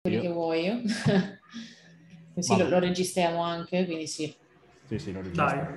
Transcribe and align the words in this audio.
quelli 0.00 0.16
Io. 0.16 0.22
che 0.22 0.32
vuoi. 0.32 0.82
Così 2.32 2.56
lo, 2.56 2.68
lo, 2.68 2.78
registriamo 2.78 3.42
anche, 3.42 3.84
quindi 3.84 4.06
sì. 4.06 4.34
Sì, 4.86 4.98
sì, 4.98 5.12
lo 5.12 5.20
registriamo. 5.20 5.62
Dai, 5.62 5.76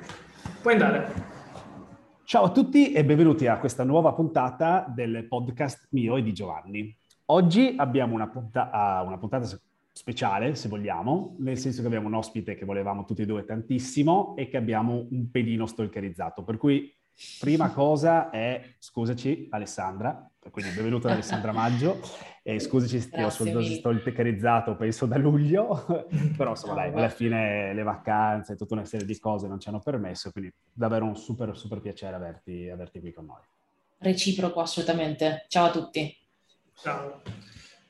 puoi 0.61 0.73
andare. 0.73 1.31
Ciao 2.23 2.46
a 2.46 2.51
tutti 2.51 2.94
e 2.94 3.04
benvenuti 3.04 3.47
a 3.47 3.57
questa 3.57 3.83
nuova 3.83 4.13
puntata 4.13 4.86
del 4.88 5.28
podcast 5.28 5.88
mio 5.91 6.15
e 6.15 6.23
di 6.23 6.31
Giovanni. 6.31 6.96
Oggi 7.25 7.75
abbiamo 7.78 8.13
una, 8.13 8.29
punta- 8.29 8.71
ah, 8.71 9.01
una 9.01 9.17
puntata 9.17 9.46
speciale, 9.91 10.55
se 10.55 10.69
vogliamo, 10.69 11.35
nel 11.40 11.58
senso 11.58 11.81
che 11.81 11.87
abbiamo 11.87 12.08
un 12.08 12.13
ospite 12.13 12.55
che 12.55 12.63
volevamo 12.63 13.03
tutti 13.03 13.24
e 13.24 13.26
due 13.26 13.44
tantissimo 13.44 14.35
e 14.37 14.47
che 14.47 14.55
abbiamo 14.55 15.05
un 15.10 15.29
pedino 15.31 15.65
stalkerizzato. 15.65 16.44
Per 16.44 16.55
cui, 16.55 16.95
prima 17.41 17.71
cosa 17.71 18.30
è, 18.30 18.76
scusaci 18.80 19.48
Alessandra, 19.49 20.31
quindi 20.52 20.71
benvenuta 20.71 21.12
Alessandra 21.12 21.52
Maggio, 21.52 21.99
e 22.44 22.59
scusaci 22.59 22.99
se 22.99 23.23
ho 23.23 23.30
stalkerizzato, 23.30 24.76
penso 24.76 25.05
da 25.05 25.17
luglio, 25.17 25.85
però 26.38 26.52
insomma 26.52 26.73
dai, 26.73 26.94
alla 26.94 27.09
fine 27.09 27.73
le 27.73 27.84
vacanze 27.84 28.54
e 28.54 28.55
tutta 28.55 28.73
una 28.73 28.85
serie 28.85 29.05
di 29.05 29.18
cose 29.20 29.48
non 29.48 29.59
ci 29.59 29.70
hanno 29.70 29.80
permesso, 29.80 30.32
quindi 30.32 30.54
davvero 30.71 31.05
un 31.05 31.16
super, 31.16 31.55
super 31.58 31.80
piacere 31.80 32.16
averti, 32.16 32.70
averti 32.70 32.99
qui 32.99 33.13
con 33.13 33.26
noi. 33.26 33.41
Reciproco, 33.98 34.59
assolutamente. 34.59 35.45
Ciao 35.48 35.68
a 35.68 35.71
tutti. 35.71 36.18
Ciao. 36.76 37.21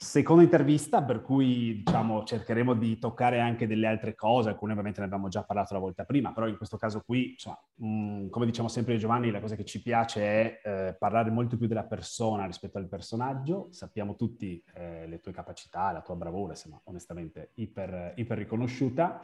Seconda 0.04 0.44
intervista, 0.44 1.02
per 1.02 1.22
cui 1.22 1.82
diciamo, 1.82 2.26
cercheremo 2.26 2.74
di 2.74 3.00
toccare 3.00 3.40
anche 3.40 3.68
delle 3.68 3.88
altre 3.88 4.16
cose, 4.16 4.50
alcune 4.50 4.74
ovviamente 4.74 5.00
ne 5.00 5.06
abbiamo 5.06 5.30
già 5.30 5.44
parlato 5.44 5.74
la 5.74 5.80
volta 5.80 6.04
prima, 6.04 6.34
però 6.34 6.46
in 6.46 6.58
questo 6.58 6.76
caso 6.76 7.02
qui, 7.06 7.32
insomma, 7.32 7.58
mh, 7.76 8.28
come 8.28 8.46
diciamo 8.46 8.68
sempre 8.68 8.98
Giovanni, 8.98 9.32
la 9.32 9.40
cosa 9.40 9.56
che 9.56 9.64
ci 9.64 9.82
piace 9.82 10.22
è 10.22 10.62
eh, 10.62 10.96
parlare 11.00 11.32
molto 11.32 11.56
più 11.56 11.68
della 11.68 11.86
persona 11.86 12.46
rispetto 12.46 12.78
al 12.78 12.90
personaggio. 12.90 13.70
Sappiamo 13.72 14.18
tutti 14.18 14.62
eh, 14.74 15.08
le 15.08 15.22
tue 15.22 15.32
capacità, 15.32 15.94
la 15.94 16.02
tua 16.02 16.18
bravura, 16.18 16.52
insomma, 16.52 16.82
onestamente 16.84 17.52
iper, 17.56 18.12
iper 18.18 18.38
riconosciuta. 18.38 19.22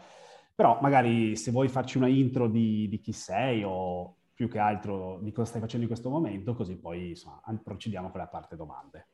Però 0.55 0.79
magari 0.81 1.35
se 1.35 1.51
vuoi 1.51 1.67
farci 1.67 1.97
una 1.97 2.07
intro 2.07 2.47
di, 2.47 2.87
di 2.87 2.99
chi 3.01 3.11
sei 3.11 3.63
o 3.65 4.15
più 4.33 4.47
che 4.47 4.59
altro 4.59 5.19
di 5.21 5.33
cosa 5.33 5.49
stai 5.49 5.61
facendo 5.61 5.83
in 5.83 5.91
questo 5.91 6.09
momento, 6.09 6.55
così 6.55 6.77
poi 6.77 7.09
insomma, 7.09 7.41
procediamo 7.61 8.09
con 8.09 8.21
la 8.21 8.27
parte 8.27 8.55
domande. 8.55 9.07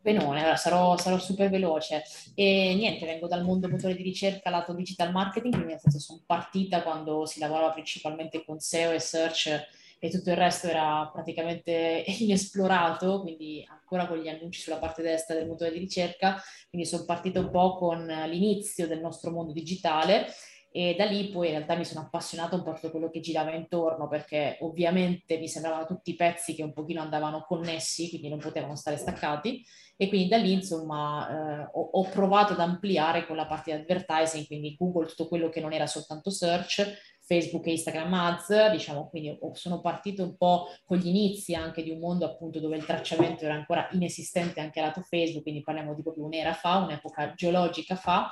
Benone, 0.00 0.40
allora 0.40 0.56
sarò, 0.56 0.96
sarò, 0.96 1.18
super 1.18 1.50
veloce. 1.50 2.02
E 2.34 2.74
niente, 2.76 3.04
vengo 3.04 3.26
dal 3.26 3.44
mondo 3.44 3.68
motore 3.68 3.94
di 3.94 4.02
ricerca 4.02 4.48
lato 4.48 4.72
digital 4.72 5.10
marketing, 5.10 5.52
quindi 5.52 5.72
nel 5.72 5.80
senso 5.80 5.98
sono 5.98 6.22
partita 6.24 6.82
quando 6.82 7.26
si 7.26 7.40
lavorava 7.40 7.72
principalmente 7.72 8.44
con 8.44 8.60
SEO 8.60 8.92
e 8.92 9.00
search 9.00 9.66
e 10.00 10.10
tutto 10.10 10.30
il 10.30 10.36
resto 10.36 10.68
era 10.68 11.10
praticamente 11.12 12.04
inesplorato, 12.20 13.22
quindi 13.22 13.64
ancora 13.68 14.06
con 14.06 14.18
gli 14.18 14.28
annunci 14.28 14.60
sulla 14.60 14.78
parte 14.78 15.02
destra 15.02 15.34
del 15.34 15.48
motore 15.48 15.72
di 15.72 15.80
ricerca, 15.80 16.40
quindi 16.70 16.86
sono 16.86 17.04
partita 17.04 17.40
un 17.40 17.50
po' 17.50 17.74
con 17.76 18.06
l'inizio 18.06 18.86
del 18.86 19.00
nostro 19.00 19.32
mondo 19.32 19.52
digitale 19.52 20.26
e 20.70 20.94
da 20.96 21.06
lì 21.06 21.30
poi 21.30 21.46
in 21.46 21.54
realtà 21.54 21.74
mi 21.76 21.84
sono 21.84 22.02
appassionata 22.02 22.54
un 22.54 22.62
po' 22.62 22.70
a 22.70 22.74
tutto 22.74 22.90
quello 22.90 23.10
che 23.10 23.20
girava 23.20 23.54
intorno 23.54 24.06
perché 24.06 24.58
ovviamente 24.60 25.38
mi 25.38 25.48
sembravano 25.48 25.86
tutti 25.86 26.14
pezzi 26.14 26.54
che 26.54 26.62
un 26.62 26.74
pochino 26.74 27.00
andavano 27.00 27.44
connessi, 27.46 28.08
quindi 28.10 28.28
non 28.28 28.38
potevano 28.38 28.76
stare 28.76 28.98
staccati. 28.98 29.64
E 29.96 30.08
quindi 30.08 30.28
da 30.28 30.36
lì 30.36 30.52
insomma 30.52 31.28
eh, 31.62 31.70
ho, 31.72 31.88
ho, 31.92 32.02
provato 32.04 32.52
ad 32.52 32.60
ampliare 32.60 33.26
con 33.26 33.34
la 33.34 33.46
parte 33.46 33.74
di 33.74 33.80
advertising, 33.80 34.46
quindi 34.46 34.76
Google, 34.78 35.06
tutto 35.06 35.26
quello 35.26 35.48
che 35.48 35.60
non 35.60 35.72
era 35.72 35.86
soltanto 35.86 36.30
search, 36.30 37.16
Facebook 37.24 37.66
e 37.66 37.72
Instagram 37.72 38.14
Ads, 38.14 38.70
diciamo, 38.70 39.08
quindi 39.08 39.36
sono 39.54 39.80
partito 39.80 40.22
un 40.22 40.36
po' 40.36 40.68
con 40.84 40.98
gli 40.98 41.08
inizi 41.08 41.54
anche 41.54 41.82
di 41.82 41.90
un 41.90 41.98
mondo 41.98 42.24
appunto 42.24 42.60
dove 42.60 42.76
il 42.76 42.84
tracciamento 42.84 43.44
era 43.44 43.54
ancora 43.54 43.88
inesistente 43.92 44.60
anche 44.60 44.80
lato 44.80 45.00
Facebook, 45.00 45.42
quindi 45.42 45.62
parliamo 45.62 45.94
di 45.94 46.02
proprio 46.02 46.24
un'era 46.24 46.52
fa, 46.52 46.76
un'epoca 46.76 47.34
geologica 47.34 47.96
fa 47.96 48.30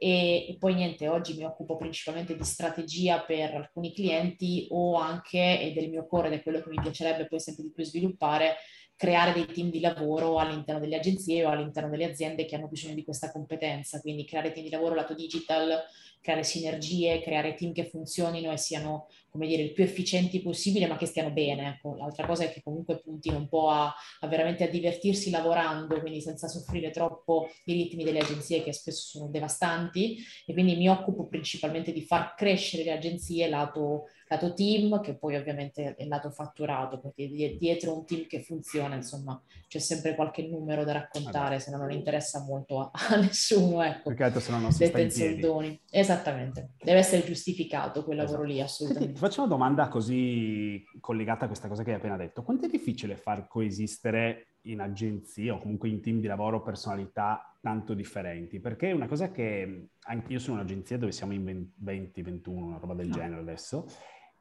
e, 0.00 0.48
e, 0.48 0.56
poi 0.58 0.74
niente, 0.74 1.08
oggi 1.08 1.34
mi 1.34 1.44
occupo 1.44 1.76
principalmente 1.76 2.36
di 2.36 2.44
strategia 2.44 3.20
per 3.20 3.52
alcuni 3.52 3.92
clienti 3.92 4.68
o 4.70 4.94
anche, 4.94 5.60
e 5.60 5.72
del 5.72 5.90
mio 5.90 6.06
core, 6.06 6.28
ed 6.28 6.34
è 6.34 6.42
quello 6.42 6.60
che 6.62 6.70
mi 6.70 6.80
piacerebbe 6.80 7.26
poi 7.26 7.40
sempre 7.40 7.64
di 7.64 7.72
più 7.72 7.82
sviluppare, 7.82 8.56
creare 8.94 9.32
dei 9.32 9.46
team 9.46 9.70
di 9.70 9.80
lavoro 9.80 10.38
all'interno 10.38 10.80
delle 10.80 10.96
agenzie 10.96 11.44
o 11.44 11.50
all'interno 11.50 11.90
delle 11.90 12.04
aziende 12.04 12.44
che 12.46 12.54
hanno 12.54 12.68
bisogno 12.68 12.94
di 12.94 13.04
questa 13.04 13.32
competenza, 13.32 14.00
quindi 14.00 14.24
creare 14.24 14.52
team 14.52 14.64
di 14.64 14.70
lavoro 14.70 14.94
lato 14.94 15.14
digital, 15.14 15.82
creare 16.20 16.44
sinergie, 16.44 17.20
creare 17.20 17.54
team 17.54 17.72
che 17.72 17.88
funzionino 17.88 18.52
e 18.52 18.56
siano 18.56 19.08
come 19.30 19.46
dire, 19.46 19.62
il 19.62 19.72
più 19.72 19.84
efficienti 19.84 20.40
possibile, 20.40 20.86
ma 20.86 20.96
che 20.96 21.06
stiano 21.06 21.30
bene. 21.30 21.68
Ecco. 21.68 21.96
L'altra 21.96 22.26
cosa 22.26 22.44
è 22.44 22.52
che 22.52 22.62
comunque 22.62 23.00
puntino 23.00 23.36
un 23.36 23.48
po' 23.48 23.70
a, 23.70 23.94
a, 24.20 24.26
veramente 24.26 24.64
a 24.64 24.68
divertirsi 24.68 25.30
lavorando, 25.30 26.00
quindi 26.00 26.20
senza 26.20 26.48
soffrire 26.48 26.90
troppo 26.90 27.48
i 27.64 27.72
ritmi 27.72 28.04
delle 28.04 28.20
agenzie 28.20 28.62
che 28.62 28.72
spesso 28.72 29.18
sono 29.18 29.30
devastanti. 29.30 30.18
E 30.46 30.52
quindi 30.52 30.76
mi 30.76 30.88
occupo 30.88 31.26
principalmente 31.26 31.92
di 31.92 32.02
far 32.02 32.34
crescere 32.34 32.84
le 32.84 32.92
agenzie 32.92 33.48
lato, 33.48 34.04
lato 34.28 34.54
team, 34.54 35.00
che 35.00 35.16
poi 35.16 35.36
ovviamente 35.36 35.94
è 35.94 36.04
lato 36.06 36.30
fatturato, 36.30 37.00
perché 37.00 37.28
dietro 37.58 37.96
un 37.96 38.04
team 38.04 38.26
che 38.26 38.42
funziona, 38.42 38.94
insomma, 38.94 39.40
c'è 39.68 39.78
sempre 39.78 40.14
qualche 40.14 40.46
numero 40.46 40.84
da 40.84 40.92
raccontare, 40.92 41.60
se 41.60 41.70
no 41.70 41.76
non 41.76 41.90
interessa 41.90 42.42
molto 42.42 42.80
a, 42.80 42.90
a 43.10 43.16
nessuno, 43.16 43.82
ecco. 43.82 44.08
Perché 44.08 44.24
altro 44.24 44.40
se 44.40 44.50
no 44.50 44.58
non 44.58 44.72
si 44.72 44.86
sta 44.86 44.98
in 44.98 45.08
piedi. 45.08 45.80
Esattamente, 45.90 46.70
deve 46.82 46.98
essere 46.98 47.24
giustificato 47.24 48.04
quel 48.04 48.16
lavoro 48.16 48.44
esatto. 48.44 48.52
lì, 48.52 48.60
assolutamente. 48.60 49.17
Senti, 49.18 49.34
faccio 49.34 49.40
una 49.40 49.50
domanda 49.50 49.88
così 49.88 50.84
collegata 51.00 51.44
a 51.44 51.48
questa 51.48 51.66
cosa 51.66 51.82
che 51.82 51.90
hai 51.90 51.96
appena 51.96 52.16
detto. 52.16 52.44
Quanto 52.44 52.66
è 52.66 52.68
difficile 52.68 53.16
far 53.16 53.48
coesistere 53.48 54.58
in 54.62 54.80
agenzie 54.80 55.50
o 55.50 55.58
comunque 55.58 55.88
in 55.88 56.00
team 56.00 56.20
di 56.20 56.28
lavoro 56.28 56.62
personalità 56.62 57.58
tanto 57.60 57.94
differenti? 57.94 58.60
Perché 58.60 58.90
è 58.90 58.92
una 58.92 59.08
cosa 59.08 59.32
che 59.32 59.88
anche 60.02 60.32
io 60.32 60.38
sono 60.38 60.58
un'agenzia 60.58 60.98
dove 60.98 61.10
siamo 61.10 61.32
in 61.32 61.68
20-21, 61.84 62.48
una 62.48 62.78
roba 62.78 62.94
del 62.94 63.08
no. 63.08 63.14
genere 63.14 63.40
adesso, 63.40 63.86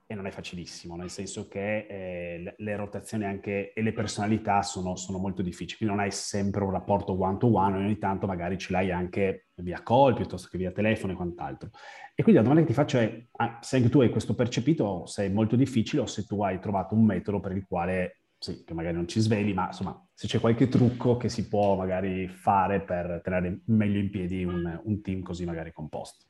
e 0.09 0.15
non 0.15 0.25
è 0.25 0.31
facilissimo, 0.31 0.95
nel 0.95 1.09
senso 1.09 1.49
che 1.49 1.85
eh, 1.85 2.55
le 2.55 2.75
rotazioni 2.77 3.25
anche 3.25 3.73
e 3.73 3.81
le 3.81 3.91
personalità 3.91 4.61
sono, 4.61 4.95
sono, 4.95 5.17
molto 5.17 5.41
difficili, 5.41 5.79
quindi 5.79 5.95
non 5.95 6.03
hai 6.05 6.11
sempre 6.11 6.63
un 6.63 6.71
rapporto 6.71 7.21
one-to-one, 7.21 7.77
ogni 7.77 7.97
tanto 7.97 8.25
magari 8.25 8.57
ce 8.57 8.71
l'hai 8.71 8.89
anche 8.89 9.47
via 9.55 9.83
call 9.83 10.15
piuttosto 10.15 10.47
che 10.49 10.57
via 10.57 10.71
telefono 10.71 11.11
e 11.11 11.15
quant'altro. 11.17 11.71
E 12.15 12.23
quindi 12.23 12.41
la 12.41 12.41
domanda 12.41 12.61
che 12.61 12.67
ti 12.67 12.73
faccio 12.73 12.97
è, 12.99 13.27
ah, 13.33 13.59
se 13.61 13.75
anche 13.75 13.89
tu 13.89 13.99
hai 13.99 14.09
questo 14.09 14.33
percepito, 14.33 15.05
se 15.05 15.25
è 15.25 15.29
molto 15.29 15.57
difficile 15.57 16.01
o 16.01 16.05
se 16.05 16.23
tu 16.23 16.41
hai 16.41 16.57
trovato 16.61 16.95
un 16.95 17.03
metodo 17.03 17.41
per 17.41 17.51
il 17.51 17.65
quale, 17.67 18.21
sì, 18.37 18.63
che 18.63 18.73
magari 18.73 18.95
non 18.95 19.09
ci 19.09 19.19
sveli, 19.19 19.53
ma 19.53 19.65
insomma, 19.65 20.07
se 20.13 20.25
c'è 20.27 20.39
qualche 20.39 20.69
trucco 20.69 21.17
che 21.17 21.27
si 21.27 21.49
può 21.49 21.75
magari 21.75 22.29
fare 22.29 22.81
per 22.81 23.19
tenere 23.21 23.59
meglio 23.65 23.99
in 23.99 24.09
piedi 24.09 24.45
un, 24.45 24.79
un 24.85 25.01
team 25.01 25.21
così 25.21 25.43
magari 25.43 25.73
composto. 25.73 26.26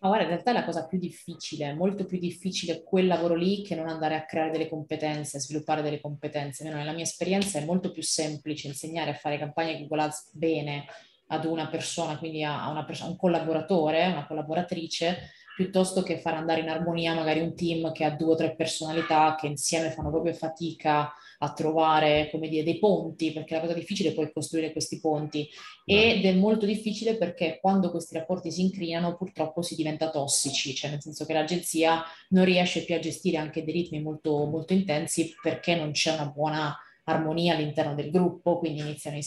Ma 0.00 0.08
guarda, 0.08 0.26
in 0.26 0.30
realtà 0.30 0.50
è 0.50 0.54
la 0.54 0.64
cosa 0.64 0.86
più 0.86 0.96
difficile, 0.96 1.74
molto 1.74 2.04
più 2.04 2.20
difficile 2.20 2.84
quel 2.84 3.08
lavoro 3.08 3.34
lì 3.34 3.62
che 3.62 3.74
non 3.74 3.88
andare 3.88 4.14
a 4.14 4.24
creare 4.24 4.52
delle 4.52 4.68
competenze, 4.68 5.38
a 5.38 5.40
sviluppare 5.40 5.82
delle 5.82 6.00
competenze. 6.00 6.62
Almeno 6.62 6.80
nella 6.80 6.94
mia 6.94 7.02
esperienza 7.02 7.58
è 7.58 7.64
molto 7.64 7.90
più 7.90 8.02
semplice 8.02 8.68
insegnare 8.68 9.10
a 9.10 9.14
fare 9.14 9.38
campagne 9.38 9.78
Google 9.80 10.02
Ads 10.02 10.30
bene 10.34 10.84
ad 11.28 11.44
una 11.44 11.68
persona, 11.68 12.16
quindi 12.16 12.44
a, 12.44 12.68
una 12.70 12.84
pers- 12.84 13.00
un 13.00 13.16
collaboratore, 13.16 14.06
una 14.06 14.26
collaboratrice, 14.26 15.30
piuttosto 15.58 16.04
che 16.04 16.20
far 16.20 16.34
andare 16.34 16.60
in 16.60 16.68
armonia 16.68 17.14
magari 17.14 17.40
un 17.40 17.52
team 17.52 17.90
che 17.90 18.04
ha 18.04 18.10
due 18.10 18.34
o 18.34 18.36
tre 18.36 18.54
personalità 18.54 19.34
che 19.36 19.48
insieme 19.48 19.90
fanno 19.90 20.08
proprio 20.08 20.32
fatica 20.32 21.12
a 21.40 21.52
trovare, 21.52 22.28
come 22.30 22.46
dire, 22.48 22.62
dei 22.62 22.78
ponti, 22.78 23.32
perché 23.32 23.54
la 23.54 23.60
cosa 23.62 23.72
difficile 23.72 24.10
è 24.10 24.14
poi 24.14 24.30
costruire 24.32 24.70
questi 24.70 25.00
ponti. 25.00 25.48
Ed 25.84 26.24
è 26.24 26.32
molto 26.32 26.64
difficile 26.64 27.16
perché 27.16 27.58
quando 27.60 27.90
questi 27.90 28.14
rapporti 28.14 28.52
si 28.52 28.60
incrinano 28.60 29.16
purtroppo 29.16 29.60
si 29.60 29.74
diventa 29.74 30.10
tossici, 30.10 30.76
cioè 30.76 30.90
nel 30.90 31.02
senso 31.02 31.26
che 31.26 31.32
l'agenzia 31.32 32.04
non 32.28 32.44
riesce 32.44 32.84
più 32.84 32.94
a 32.94 33.00
gestire 33.00 33.38
anche 33.38 33.64
dei 33.64 33.74
ritmi 33.74 34.00
molto, 34.00 34.44
molto 34.46 34.74
intensi 34.74 35.34
perché 35.42 35.74
non 35.74 35.90
c'è 35.90 36.12
una 36.12 36.26
buona 36.26 36.76
armonia 37.02 37.56
all'interno 37.56 37.96
del 37.96 38.12
gruppo, 38.12 38.60
quindi 38.60 38.78
iniziano 38.78 39.16
i 39.16 39.22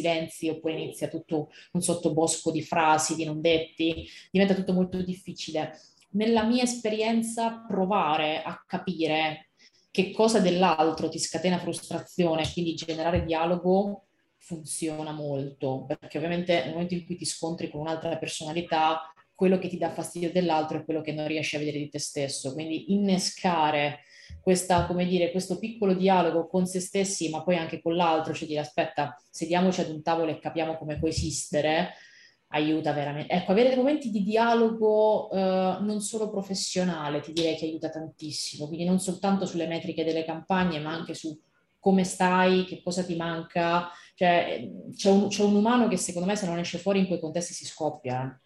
silenzi 0.00 0.48
oppure 0.48 0.74
inizia 0.74 1.08
tutto 1.08 1.50
un 1.72 1.82
sottobosco 1.82 2.50
di 2.50 2.62
frasi, 2.62 3.14
di 3.14 3.24
non 3.24 3.40
detti, 3.40 4.08
diventa 4.30 4.54
tutto 4.54 4.72
molto 4.72 5.02
difficile. 5.02 5.78
Nella 6.12 6.44
mia 6.44 6.62
esperienza 6.62 7.64
provare 7.66 8.42
a 8.42 8.62
capire 8.66 9.50
che 9.90 10.12
cosa 10.12 10.40
dell'altro 10.40 11.08
ti 11.08 11.18
scatena 11.18 11.58
frustrazione, 11.58 12.50
quindi 12.52 12.74
generare 12.74 13.24
dialogo 13.24 14.06
funziona 14.36 15.12
molto, 15.12 15.84
perché 15.86 16.16
ovviamente 16.16 16.64
nel 16.64 16.72
momento 16.72 16.94
in 16.94 17.04
cui 17.04 17.16
ti 17.16 17.24
scontri 17.24 17.70
con 17.70 17.80
un'altra 17.80 18.16
personalità, 18.16 19.12
quello 19.34 19.58
che 19.58 19.68
ti 19.68 19.78
dà 19.78 19.90
fastidio 19.90 20.32
dell'altro 20.32 20.78
è 20.78 20.84
quello 20.84 21.00
che 21.00 21.12
non 21.12 21.26
riesci 21.26 21.56
a 21.56 21.58
vedere 21.58 21.78
di 21.78 21.88
te 21.88 21.98
stesso. 21.98 22.52
Quindi 22.52 22.92
innescare 22.92 24.00
questa, 24.40 24.86
come 24.86 25.06
dire, 25.06 25.30
questo 25.30 25.58
piccolo 25.58 25.94
dialogo 25.94 26.46
con 26.46 26.66
se 26.66 26.80
stessi, 26.80 27.28
ma 27.30 27.42
poi 27.42 27.56
anche 27.56 27.80
con 27.80 27.94
l'altro, 27.94 28.32
cioè 28.32 28.48
dire 28.48 28.60
aspetta, 28.60 29.16
sediamoci 29.30 29.80
ad 29.80 29.90
un 29.90 30.02
tavolo 30.02 30.30
e 30.30 30.38
capiamo 30.38 30.76
come 30.76 30.98
coesistere, 30.98 31.94
aiuta 32.48 32.92
veramente. 32.92 33.32
Ecco, 33.32 33.52
avere 33.52 33.68
dei 33.68 33.78
momenti 33.78 34.10
di 34.10 34.22
dialogo 34.22 35.30
eh, 35.30 35.36
non 35.80 36.00
solo 36.00 36.30
professionale, 36.30 37.20
ti 37.20 37.32
direi 37.32 37.56
che 37.56 37.66
aiuta 37.66 37.90
tantissimo, 37.90 38.66
quindi 38.66 38.84
non 38.84 38.98
soltanto 38.98 39.46
sulle 39.46 39.66
metriche 39.66 40.04
delle 40.04 40.24
campagne, 40.24 40.80
ma 40.80 40.92
anche 40.92 41.14
su 41.14 41.38
come 41.78 42.04
stai, 42.04 42.64
che 42.66 42.82
cosa 42.82 43.02
ti 43.02 43.16
manca, 43.16 43.90
Cioè, 44.14 44.70
c'è 44.94 45.10
un, 45.10 45.28
c'è 45.28 45.42
un, 45.42 45.54
umano 45.54 45.88
che 45.88 45.96
secondo 45.96 46.28
me 46.28 46.36
se 46.36 46.46
non 46.46 46.58
esce 46.58 46.76
fuori 46.78 46.98
in 46.98 47.06
quei 47.06 47.18
contesti 47.18 47.54
si 47.54 47.64
scoppia. 47.64 48.38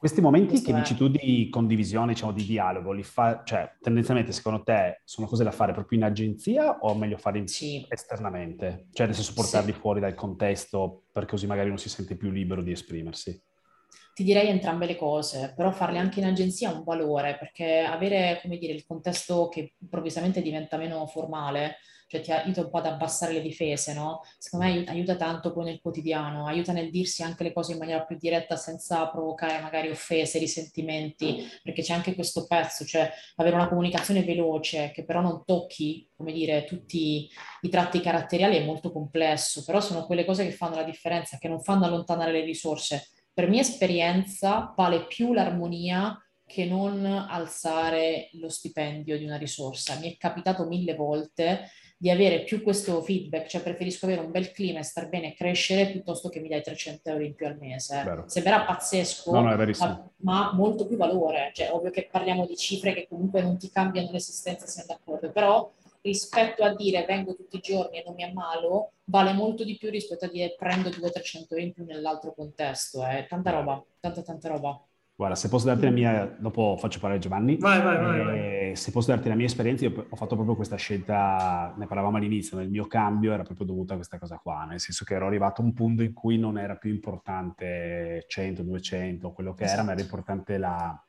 Questi 0.00 0.22
momenti 0.22 0.52
Questo 0.52 0.70
che 0.70 0.76
è. 0.78 0.80
dici 0.80 0.96
tu 0.96 1.08
di 1.08 1.50
condivisione, 1.50 2.14
diciamo 2.14 2.32
di 2.32 2.42
dialogo, 2.46 2.90
li 2.90 3.02
fa, 3.02 3.42
cioè 3.44 3.70
tendenzialmente 3.82 4.32
secondo 4.32 4.62
te 4.62 5.02
sono 5.04 5.26
cose 5.26 5.44
da 5.44 5.50
fare 5.50 5.74
proprio 5.74 5.98
in 5.98 6.04
agenzia 6.06 6.78
o 6.78 6.94
meglio 6.94 7.18
fare 7.18 7.46
sì. 7.46 7.84
esternamente? 7.86 8.86
Cioè 8.94 9.04
nel 9.04 9.14
senso 9.14 9.34
portarli 9.34 9.74
sì. 9.74 9.78
fuori 9.78 10.00
dal 10.00 10.14
contesto 10.14 11.02
perché 11.12 11.32
così 11.32 11.46
magari 11.46 11.68
uno 11.68 11.76
si 11.76 11.90
sente 11.90 12.16
più 12.16 12.30
libero 12.30 12.62
di 12.62 12.72
esprimersi? 12.72 13.38
Ti 14.14 14.24
direi 14.24 14.48
entrambe 14.48 14.86
le 14.86 14.96
cose, 14.96 15.52
però 15.54 15.70
farle 15.70 15.98
anche 15.98 16.20
in 16.20 16.24
agenzia 16.24 16.70
ha 16.70 16.74
un 16.74 16.82
valore 16.82 17.36
perché 17.38 17.80
avere, 17.80 18.38
come 18.40 18.56
dire, 18.56 18.72
il 18.72 18.86
contesto 18.86 19.48
che 19.48 19.74
improvvisamente 19.80 20.40
diventa 20.40 20.78
meno 20.78 21.04
formale 21.08 21.76
cioè 22.10 22.20
ti 22.22 22.32
aiuta 22.32 22.62
un 22.62 22.70
po' 22.70 22.78
ad 22.78 22.86
abbassare 22.86 23.34
le 23.34 23.40
difese, 23.40 23.94
no? 23.94 24.22
Secondo 24.36 24.66
me 24.66 24.84
aiuta, 24.86 25.14
tanto 25.14 25.52
poi 25.52 25.66
nel 25.66 25.80
quotidiano, 25.80 26.46
aiuta 26.46 26.72
nel 26.72 26.90
dirsi 26.90 27.22
anche 27.22 27.44
le 27.44 27.52
cose 27.52 27.72
in 27.72 27.78
maniera 27.78 28.02
più 28.02 28.16
diretta 28.18 28.56
senza 28.56 29.08
provocare 29.08 29.60
magari 29.60 29.90
offese, 29.90 30.40
risentimenti, 30.40 31.48
perché 31.62 31.82
c'è 31.82 31.94
anche 31.94 32.16
questo 32.16 32.48
pezzo, 32.48 32.84
cioè 32.84 33.08
avere 33.36 33.54
una 33.54 33.68
comunicazione 33.68 34.24
veloce 34.24 34.90
che 34.92 35.04
però 35.04 35.20
non 35.20 35.44
tocchi, 35.44 36.10
come 36.16 36.32
dire, 36.32 36.64
tutti 36.64 37.30
i 37.60 37.68
tratti 37.68 38.00
caratteriali 38.00 38.56
è 38.56 38.64
molto 38.64 38.90
complesso, 38.90 39.62
però 39.64 39.80
sono 39.80 40.04
quelle 40.04 40.24
cose 40.24 40.44
che 40.44 40.50
fanno 40.50 40.74
la 40.74 40.82
differenza, 40.82 41.38
che 41.38 41.46
non 41.46 41.62
fanno 41.62 41.84
allontanare 41.84 42.32
le 42.32 42.44
risorse. 42.44 43.10
Per 43.32 43.48
mia 43.48 43.60
esperienza 43.60 44.74
vale 44.76 45.06
più 45.06 45.32
l'armonia 45.32 46.18
che 46.44 46.64
non 46.64 47.06
alzare 47.06 48.30
lo 48.32 48.48
stipendio 48.48 49.16
di 49.16 49.24
una 49.24 49.36
risorsa. 49.36 49.96
Mi 50.00 50.12
è 50.12 50.16
capitato 50.16 50.66
mille 50.66 50.96
volte 50.96 51.70
di 52.00 52.08
avere 52.08 52.44
più 52.44 52.62
questo 52.62 53.02
feedback, 53.02 53.46
cioè 53.46 53.62
preferisco 53.62 54.06
avere 54.06 54.22
un 54.22 54.30
bel 54.30 54.52
clima 54.52 54.78
e 54.78 54.84
star 54.84 55.10
bene 55.10 55.32
e 55.32 55.34
crescere 55.34 55.90
piuttosto 55.90 56.30
che 56.30 56.40
mi 56.40 56.48
dai 56.48 56.62
300 56.62 57.10
euro 57.10 57.24
in 57.24 57.34
più 57.34 57.44
al 57.46 57.58
mese. 57.58 58.02
Vero. 58.02 58.24
Sembrerà 58.26 58.64
pazzesco, 58.64 59.30
no, 59.32 59.42
no, 59.42 59.70
ma, 59.78 60.10
ma 60.22 60.52
molto 60.54 60.86
più 60.86 60.96
valore. 60.96 61.50
Cioè, 61.52 61.70
ovvio 61.70 61.90
che 61.90 62.08
parliamo 62.10 62.46
di 62.46 62.56
cifre 62.56 62.94
che 62.94 63.06
comunque 63.06 63.42
non 63.42 63.58
ti 63.58 63.68
cambiano 63.70 64.08
l'esistenza, 64.12 64.64
siamo 64.64 64.88
d'accordo, 64.88 65.30
però 65.30 65.70
rispetto 66.00 66.64
a 66.64 66.74
dire 66.74 67.04
vengo 67.04 67.36
tutti 67.36 67.56
i 67.56 67.60
giorni 67.60 67.98
e 67.98 68.02
non 68.06 68.14
mi 68.14 68.24
ammalo, 68.24 68.92
vale 69.04 69.34
molto 69.34 69.62
di 69.62 69.76
più 69.76 69.90
rispetto 69.90 70.24
a 70.24 70.30
dire 70.30 70.54
prendo 70.58 70.88
200-300 70.88 71.46
euro 71.50 71.62
in 71.62 71.72
più 71.74 71.84
nell'altro 71.84 72.32
contesto. 72.32 73.04
È 73.04 73.18
eh. 73.18 73.26
tanta 73.26 73.50
roba, 73.50 73.84
tanta 74.00 74.22
tanta 74.22 74.48
roba. 74.48 74.82
Guarda, 75.20 75.36
se 75.36 75.50
posso 75.50 75.66
darti 75.66 75.84
la 75.84 75.90
mia, 75.90 76.34
dopo 76.38 76.78
faccio 76.78 76.98
parlare 76.98 77.20
Giovanni. 77.20 77.58
Vai, 77.58 77.82
vai, 77.82 77.98
vai, 77.98 78.24
vai, 78.24 78.74
Se 78.74 78.90
posso 78.90 79.10
darti 79.10 79.28
la 79.28 79.34
mia 79.34 79.44
esperienza, 79.44 79.84
io 79.84 80.06
ho 80.08 80.16
fatto 80.16 80.34
proprio 80.34 80.56
questa 80.56 80.76
scelta, 80.76 81.74
ne 81.76 81.86
parlavamo 81.86 82.16
all'inizio, 82.16 82.56
nel 82.56 82.70
mio 82.70 82.86
cambio 82.86 83.34
era 83.34 83.42
proprio 83.42 83.66
dovuta 83.66 83.92
a 83.92 83.96
questa 83.96 84.18
cosa 84.18 84.38
qua, 84.42 84.64
nel 84.64 84.80
senso 84.80 85.04
che 85.04 85.12
ero 85.12 85.26
arrivato 85.26 85.60
a 85.60 85.66
un 85.66 85.74
punto 85.74 86.02
in 86.02 86.14
cui 86.14 86.38
non 86.38 86.56
era 86.56 86.76
più 86.76 86.88
importante 86.88 88.24
100, 88.28 88.62
200, 88.62 89.30
quello 89.32 89.52
che 89.52 89.64
era, 89.64 89.82
ma 89.82 89.92
era 89.92 90.00
importante 90.00 90.56
la, 90.56 91.06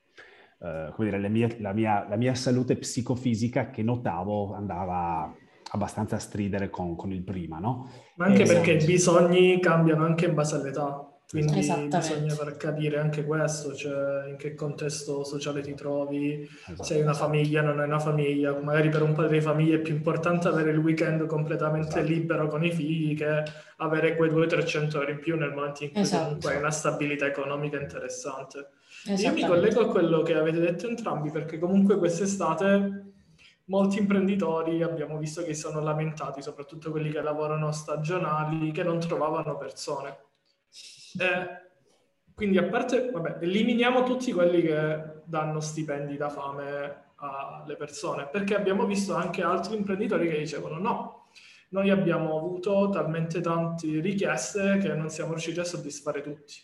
come 0.59 1.09
dire, 1.09 1.29
mie, 1.29 1.57
la, 1.61 1.71
mia, 1.71 2.05
la, 2.09 2.17
mia, 2.17 2.35
salute 2.35 2.75
psicofisica 2.75 3.69
che 3.69 3.81
notavo 3.81 4.53
andava 4.55 5.33
abbastanza 5.71 6.17
a 6.17 6.19
stridere 6.19 6.69
con, 6.69 6.97
con 6.97 7.13
il 7.13 7.23
prima, 7.23 7.59
no? 7.59 7.89
Ma 8.17 8.25
anche 8.25 8.43
e, 8.43 8.45
perché 8.45 8.73
i 8.73 8.85
bisogni 8.85 9.61
cambiano 9.61 10.03
anche 10.03 10.25
in 10.25 10.33
base 10.33 10.55
all'età. 10.55 11.10
Quindi 11.31 11.59
bisogna 11.59 12.33
far 12.33 12.57
capire 12.57 12.99
anche 12.99 13.23
questo, 13.23 13.73
cioè 13.73 14.27
in 14.27 14.35
che 14.35 14.53
contesto 14.53 15.23
sociale 15.23 15.61
ti 15.61 15.73
trovi, 15.73 16.41
esatto. 16.41 16.83
se 16.83 16.95
hai 16.95 17.01
una 17.01 17.13
famiglia, 17.13 17.61
non 17.61 17.79
hai 17.79 17.87
una 17.87 17.99
famiglia. 17.99 18.53
Magari 18.59 18.89
per 18.89 19.01
un 19.01 19.13
padre 19.13 19.37
di 19.37 19.41
famiglia 19.41 19.75
è 19.75 19.79
più 19.79 19.95
importante 19.95 20.49
avere 20.49 20.71
il 20.71 20.79
weekend 20.79 21.25
completamente 21.27 21.99
esatto. 21.99 22.05
libero 22.05 22.47
con 22.47 22.65
i 22.65 22.73
figli 22.73 23.15
che 23.15 23.43
avere 23.77 24.17
quei 24.17 24.29
200-300 24.29 24.95
euro 24.95 25.09
in 25.09 25.19
più 25.19 25.37
nel 25.37 25.53
momento 25.53 25.85
in 25.85 25.91
cui 25.91 26.01
esatto. 26.01 26.23
comunque 26.25 26.51
hai 26.51 26.57
una 26.57 26.71
stabilità 26.71 27.25
economica 27.27 27.79
interessante. 27.79 28.67
Io 29.05 29.31
mi 29.31 29.45
collego 29.45 29.81
a 29.83 29.87
quello 29.87 30.23
che 30.23 30.35
avete 30.35 30.59
detto 30.59 30.89
entrambi 30.89 31.31
perché 31.31 31.57
comunque 31.59 31.97
quest'estate 31.97 33.05
molti 33.65 33.99
imprenditori 33.99 34.83
abbiamo 34.83 35.17
visto 35.17 35.43
che 35.43 35.53
si 35.53 35.61
sono 35.61 35.79
lamentati, 35.79 36.41
soprattutto 36.41 36.91
quelli 36.91 37.09
che 37.09 37.21
lavorano 37.21 37.71
stagionali, 37.71 38.71
che 38.71 38.83
non 38.83 38.99
trovavano 38.99 39.55
persone 39.55 40.29
eh, 41.19 41.59
quindi 42.33 42.57
a 42.57 42.63
parte, 42.63 43.11
vabbè, 43.11 43.37
eliminiamo 43.41 44.03
tutti 44.03 44.31
quelli 44.31 44.61
che 44.61 45.21
danno 45.25 45.59
stipendi 45.59 46.17
da 46.17 46.29
fame 46.29 47.09
alle 47.15 47.75
persone, 47.75 48.27
perché 48.31 48.55
abbiamo 48.55 48.85
visto 48.85 49.13
anche 49.13 49.43
altri 49.43 49.75
imprenditori 49.75 50.27
che 50.27 50.39
dicevano 50.39 50.79
no, 50.79 51.27
noi 51.69 51.89
abbiamo 51.89 52.37
avuto 52.37 52.89
talmente 52.89 53.41
tante 53.41 53.99
richieste 53.99 54.77
che 54.79 54.93
non 54.93 55.09
siamo 55.09 55.31
riusciti 55.31 55.59
a 55.59 55.63
soddisfare 55.63 56.21
tutti. 56.21 56.55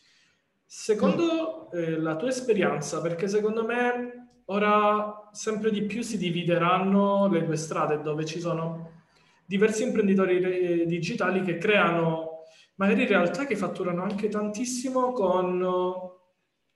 Secondo 0.65 1.71
eh, 1.71 1.97
la 1.97 2.15
tua 2.15 2.29
esperienza, 2.29 2.99
perché 2.99 3.27
secondo 3.27 3.63
me 3.63 4.41
ora 4.45 5.29
sempre 5.31 5.71
di 5.71 5.83
più 5.83 6.01
si 6.01 6.17
divideranno 6.17 7.29
le 7.29 7.45
due 7.45 7.55
strade 7.55 8.01
dove 8.01 8.25
ci 8.25 8.39
sono 8.39 8.95
diversi 9.45 9.83
imprenditori 9.83 10.41
eh, 10.41 10.85
digitali 10.85 11.41
che 11.41 11.57
creano 11.57 12.26
magari 12.77 13.03
in 13.03 13.07
realtà 13.07 13.45
che 13.45 13.55
fatturano 13.55 14.01
anche 14.01 14.29
tantissimo 14.29 15.11
con 15.11 15.59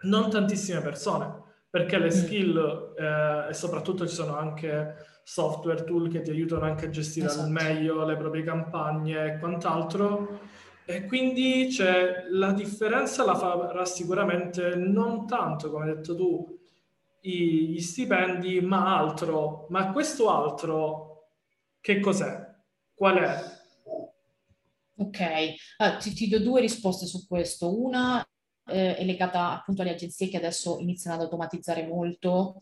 non 0.03 0.29
tantissime 0.29 0.81
persone, 0.81 1.41
perché 1.69 1.97
le 1.97 2.07
mm. 2.07 2.09
skill 2.09 2.93
eh, 2.97 3.49
e 3.49 3.53
soprattutto 3.53 4.07
ci 4.07 4.13
sono 4.13 4.37
anche 4.37 4.95
software 5.23 5.83
tool 5.83 6.09
che 6.09 6.21
ti 6.21 6.31
aiutano 6.31 6.65
anche 6.65 6.85
a 6.85 6.89
gestire 6.89 7.27
esatto. 7.27 7.45
al 7.45 7.51
meglio 7.51 8.03
le 8.05 8.17
proprie 8.17 8.43
campagne 8.43 9.25
e 9.25 9.39
quant'altro. 9.39 10.39
E 10.85 11.05
quindi 11.05 11.67
c'è, 11.69 12.25
la 12.31 12.51
differenza 12.51 13.23
la 13.23 13.35
farà 13.35 13.85
sicuramente 13.85 14.75
non 14.75 15.25
tanto, 15.27 15.69
come 15.69 15.85
hai 15.85 15.95
detto 15.95 16.15
tu, 16.15 16.59
i, 17.21 17.69
gli 17.69 17.79
stipendi, 17.79 18.59
ma 18.61 18.97
altro. 18.97 19.67
Ma 19.69 19.91
questo 19.91 20.29
altro 20.29 21.27
che 21.79 21.99
cos'è? 21.99 22.49
Qual 22.93 23.15
è? 23.15 23.60
Ok, 24.95 25.19
allora, 25.77 25.97
ti, 25.97 26.13
ti, 26.13 26.27
do 26.27 26.39
due 26.39 26.61
risposte 26.61 27.05
su 27.05 27.25
questo. 27.27 27.81
Una 27.81 28.23
eh, 28.67 28.95
è 28.97 29.03
legata 29.03 29.51
appunto 29.53 29.81
alle 29.81 29.91
agenzie 29.91 30.27
che 30.29 30.37
adesso 30.37 30.79
iniziano 30.79 31.15
ad 31.15 31.23
automatizzare 31.23 31.87
molto. 31.87 32.61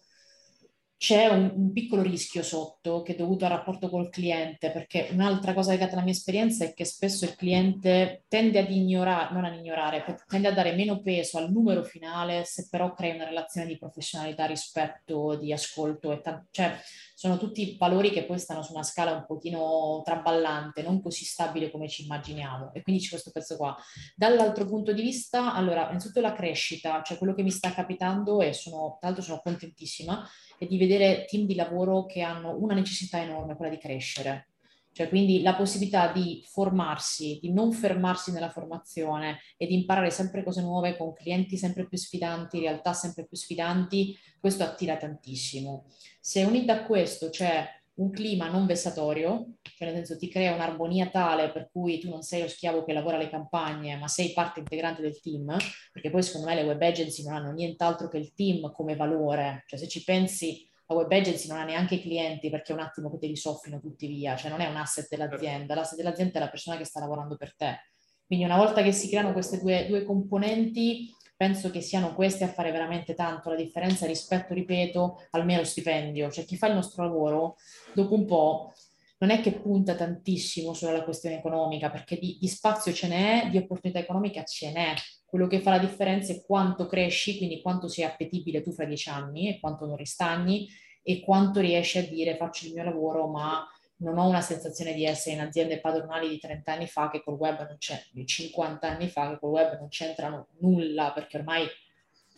C'è 0.96 1.28
un, 1.28 1.52
un, 1.56 1.72
piccolo 1.72 2.02
rischio 2.02 2.44
sotto 2.44 3.02
che 3.04 3.14
è 3.14 3.16
dovuto 3.16 3.46
al 3.46 3.52
rapporto 3.52 3.90
col 3.90 4.10
cliente, 4.10 4.70
perché 4.72 5.08
un'altra 5.12 5.54
cosa 5.54 5.72
legata 5.72 5.94
alla 5.94 6.04
mia 6.04 6.12
esperienza 6.12 6.66
è 6.66 6.74
che 6.74 6.84
spesso 6.84 7.24
il 7.24 7.36
cliente 7.36 8.26
tende 8.28 8.60
ad 8.60 8.70
ignorare, 8.70 9.34
non 9.34 9.46
ad 9.46 9.56
ignorare, 9.56 10.04
tende 10.28 10.50
a 10.50 10.54
dare 10.54 10.76
meno 10.76 11.02
peso 11.02 11.38
al 11.38 11.52
numero 11.52 11.84
finale 11.84 12.44
se 12.44 12.68
però 12.70 12.94
crea 12.94 13.16
una 13.16 13.24
relazione 13.24 13.68
di 13.68 13.78
professionalità 13.78 14.46
rispetto 14.46 15.38
di 15.38 15.54
ascolto. 15.54 16.12
E 16.12 16.22
t- 16.22 16.44
cioè, 16.52 16.78
sono 17.20 17.38
tutti 17.38 17.76
valori 17.78 18.12
che 18.12 18.24
poi 18.24 18.40
stanno 18.40 18.64
su 18.64 18.72
una 18.72 18.82
scala 18.82 19.12
un 19.12 19.26
pochino 19.28 20.02
traballante, 20.06 20.82
non 20.82 21.02
così 21.02 21.26
stabile 21.26 21.70
come 21.70 21.90
ci 21.90 22.04
immaginiamo. 22.04 22.72
E 22.72 22.82
quindi 22.82 23.02
c'è 23.02 23.10
questo 23.10 23.32
pezzo 23.32 23.58
qua. 23.58 23.76
Dall'altro 24.16 24.64
punto 24.66 24.94
di 24.94 25.02
vista, 25.02 25.54
allora, 25.54 25.88
innanzitutto 25.88 26.22
la 26.22 26.32
crescita, 26.32 27.02
cioè 27.02 27.18
quello 27.18 27.34
che 27.34 27.44
mi 27.44 27.52
sta 27.52 27.74
capitando 27.74 28.40
e 28.40 28.54
sono, 28.54 28.96
tra 29.02 29.10
l'altro 29.10 29.22
sono 29.22 29.42
contentissima, 29.44 30.26
è 30.58 30.66
di 30.66 30.78
vedere 30.78 31.26
team 31.26 31.46
di 31.46 31.56
lavoro 31.56 32.06
che 32.06 32.22
hanno 32.22 32.56
una 32.58 32.74
necessità 32.74 33.22
enorme, 33.22 33.58
quella 33.58 33.74
di 33.74 33.82
crescere. 33.82 34.52
Cioè, 34.92 35.08
quindi 35.08 35.42
la 35.42 35.56
possibilità 35.56 36.12
di 36.12 36.44
formarsi, 36.46 37.40
di 37.42 37.54
non 37.54 37.72
fermarsi 37.72 38.32
nella 38.32 38.50
formazione 38.50 39.40
e 39.56 39.68
di 39.68 39.76
imparare 39.76 40.10
sempre 40.10 40.44
cose 40.44 40.62
nuove 40.62 40.98
con 40.98 41.14
clienti 41.14 41.58
sempre 41.58 41.88
più 41.88 41.98
sfidanti, 41.98 42.60
realtà 42.60 42.94
sempre 42.94 43.26
più 43.26 43.38
sfidanti, 43.38 44.18
questo 44.40 44.64
attira 44.64 44.98
tantissimo. 44.98 45.86
Se 46.20 46.44
unito 46.44 46.72
a 46.72 46.84
questo 46.84 47.30
c'è 47.30 47.66
un 48.00 48.12
clima 48.12 48.50
non 48.50 48.66
vessatorio, 48.66 49.56
cioè 49.62 49.88
nel 49.88 49.98
senso 49.98 50.18
ti 50.18 50.30
crea 50.30 50.54
un'armonia 50.54 51.10
tale 51.10 51.52
per 51.52 51.70
cui 51.72 52.00
tu 52.00 52.10
non 52.10 52.22
sei 52.22 52.42
lo 52.42 52.48
schiavo 52.48 52.84
che 52.84 52.94
lavora 52.94 53.18
le 53.18 53.30
campagne, 53.30 53.98
ma 53.98 54.08
sei 54.08 54.32
parte 54.32 54.60
integrante 54.60 55.02
del 55.02 55.20
team, 55.20 55.56
perché 55.92 56.10
poi 56.10 56.24
secondo 56.24 56.48
me 56.48 56.56
le 56.56 56.64
web 56.64 56.82
agency 56.82 57.24
non 57.24 57.34
hanno 57.34 57.52
nient'altro 57.52 58.08
che 58.08 58.18
il 58.18 58.34
team 58.34 58.72
come 58.72 58.96
valore, 58.96 59.64
cioè 59.68 59.78
se 59.78 59.88
ci 59.88 60.04
pensi 60.04 60.69
la 60.90 60.96
web 60.96 61.12
agency 61.12 61.48
non 61.48 61.60
ha 61.60 61.64
neanche 61.64 61.96
i 61.96 62.02
clienti 62.02 62.50
perché 62.50 62.72
è 62.72 62.76
un 62.76 62.82
attimo 62.82 63.12
che 63.12 63.20
te 63.20 63.28
li 63.28 63.36
soffino 63.36 63.80
tutti 63.80 64.08
via, 64.08 64.36
cioè 64.36 64.50
non 64.50 64.60
è 64.60 64.68
un 64.68 64.76
asset 64.76 65.08
dell'azienda, 65.08 65.76
l'asset 65.76 65.98
dell'azienda 65.98 66.40
è 66.40 66.42
la 66.42 66.50
persona 66.50 66.78
che 66.78 66.84
sta 66.84 67.00
lavorando 67.00 67.38
per 67.38 67.56
te. 67.56 67.80
Quindi 68.26 68.46
una 68.46 68.58
volta 68.58 68.82
che 68.82 68.92
si 68.92 69.08
creano 69.08 69.32
queste 69.32 69.60
due, 69.60 69.86
due 69.88 70.04
componenti, 70.04 71.14
penso 71.36 71.70
che 71.70 71.82
siano 71.82 72.16
queste 72.16 72.44
a 72.44 72.48
fare 72.48 72.72
veramente 72.72 73.14
tanto 73.14 73.50
la 73.50 73.56
differenza 73.56 74.08
rispetto, 74.08 74.54
ripeto, 74.54 75.28
al 75.32 75.46
mero 75.46 75.64
stipendio. 75.64 76.32
Cioè 76.32 76.46
chi 76.46 76.58
fa 76.58 76.68
il 76.68 76.76
nostro 76.76 77.04
lavoro, 77.04 77.56
dopo 77.94 78.16
un 78.16 78.26
po', 78.26 78.74
non 79.20 79.32
è 79.32 79.42
che 79.42 79.52
punta 79.52 79.96
tantissimo 79.96 80.74
sulla 80.74 81.04
questione 81.04 81.38
economica, 81.38 81.90
perché 81.90 82.18
di, 82.18 82.38
di 82.40 82.48
spazio 82.48 82.94
ce 82.94 83.08
n'è, 83.08 83.50
di 83.50 83.58
opportunità 83.58 84.00
economica 84.00 84.44
ce 84.44 84.72
n'è, 84.72 84.94
quello 85.26 85.48
che 85.48 85.60
fa 85.60 85.72
la 85.72 85.80
differenza 85.80 86.32
è 86.34 86.42
quanto 86.42 86.88
cresci, 86.88 87.38
quindi 87.38 87.62
quanto 87.62 87.88
sei 87.88 88.06
appetibile 88.06 88.62
tu 88.62 88.72
fra 88.72 88.86
dieci 88.86 89.10
anni 89.10 89.50
e 89.50 89.60
quanto 89.60 89.86
non 89.86 89.96
ristagni 89.96 90.68
e 91.04 91.20
quanto 91.20 91.60
riesci 91.60 91.98
a 91.98 92.08
dire 92.08 92.36
faccio 92.36 92.66
il 92.66 92.74
mio 92.74 92.84
lavoro 92.84 93.28
ma 93.28 93.66
non 93.98 94.18
ho 94.18 94.28
una 94.28 94.42
sensazione 94.42 94.94
di 94.94 95.06
essere 95.06 95.36
in 95.36 95.42
aziende 95.42 95.80
padronali 95.80 96.30
di 96.30 96.40
30 96.40 96.72
anni 96.72 96.88
fa 96.88 97.10
che 97.10 97.22
col 97.22 97.36
web 97.36 97.58
non 97.68 97.76
c'è, 97.78 98.02
di 98.12 98.26
50 98.26 98.88
anni 98.88 99.10
fa 99.10 99.30
che 99.30 99.40
col 99.40 99.52
web 99.52 99.78
non 99.78 99.90
c'entrano 99.90 100.48
nulla, 100.60 101.12
perché 101.12 101.38
ormai 101.38 101.68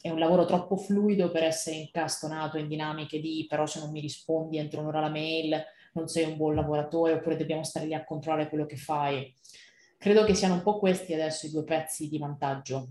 è 0.02 0.10
un 0.10 0.18
lavoro 0.18 0.46
troppo 0.46 0.76
fluido 0.76 1.30
per 1.30 1.44
essere 1.44 1.76
incastonato 1.76 2.58
in 2.58 2.68
dinamiche 2.68 3.20
di 3.20 3.46
però 3.48 3.68
se 3.68 3.80
non 3.80 3.92
mi 3.92 4.00
rispondi 4.00 4.58
entro 4.58 4.82
un'ora 4.82 4.98
alla 4.98 5.10
mail 5.10 5.64
non 5.94 6.08
sei 6.08 6.26
un 6.26 6.38
buon 6.38 6.56
lavoratore 6.56 7.14
oppure 7.14 7.38
dobbiamo 7.38 7.64
stare 7.64 7.86
lì 7.86 7.94
a 7.94 8.04
controllare 8.04 8.50
quello 8.50 8.66
che 8.66 8.78
fai. 8.78 9.34
Credo 9.98 10.24
che 10.24 10.34
siano 10.34 10.56
un 10.56 10.64
po' 10.64 10.80
questi 10.80 11.14
adesso 11.14 11.46
i 11.46 11.52
due 11.52 11.64
pezzi 11.64 12.08
di 12.08 12.18
vantaggio. 12.18 12.90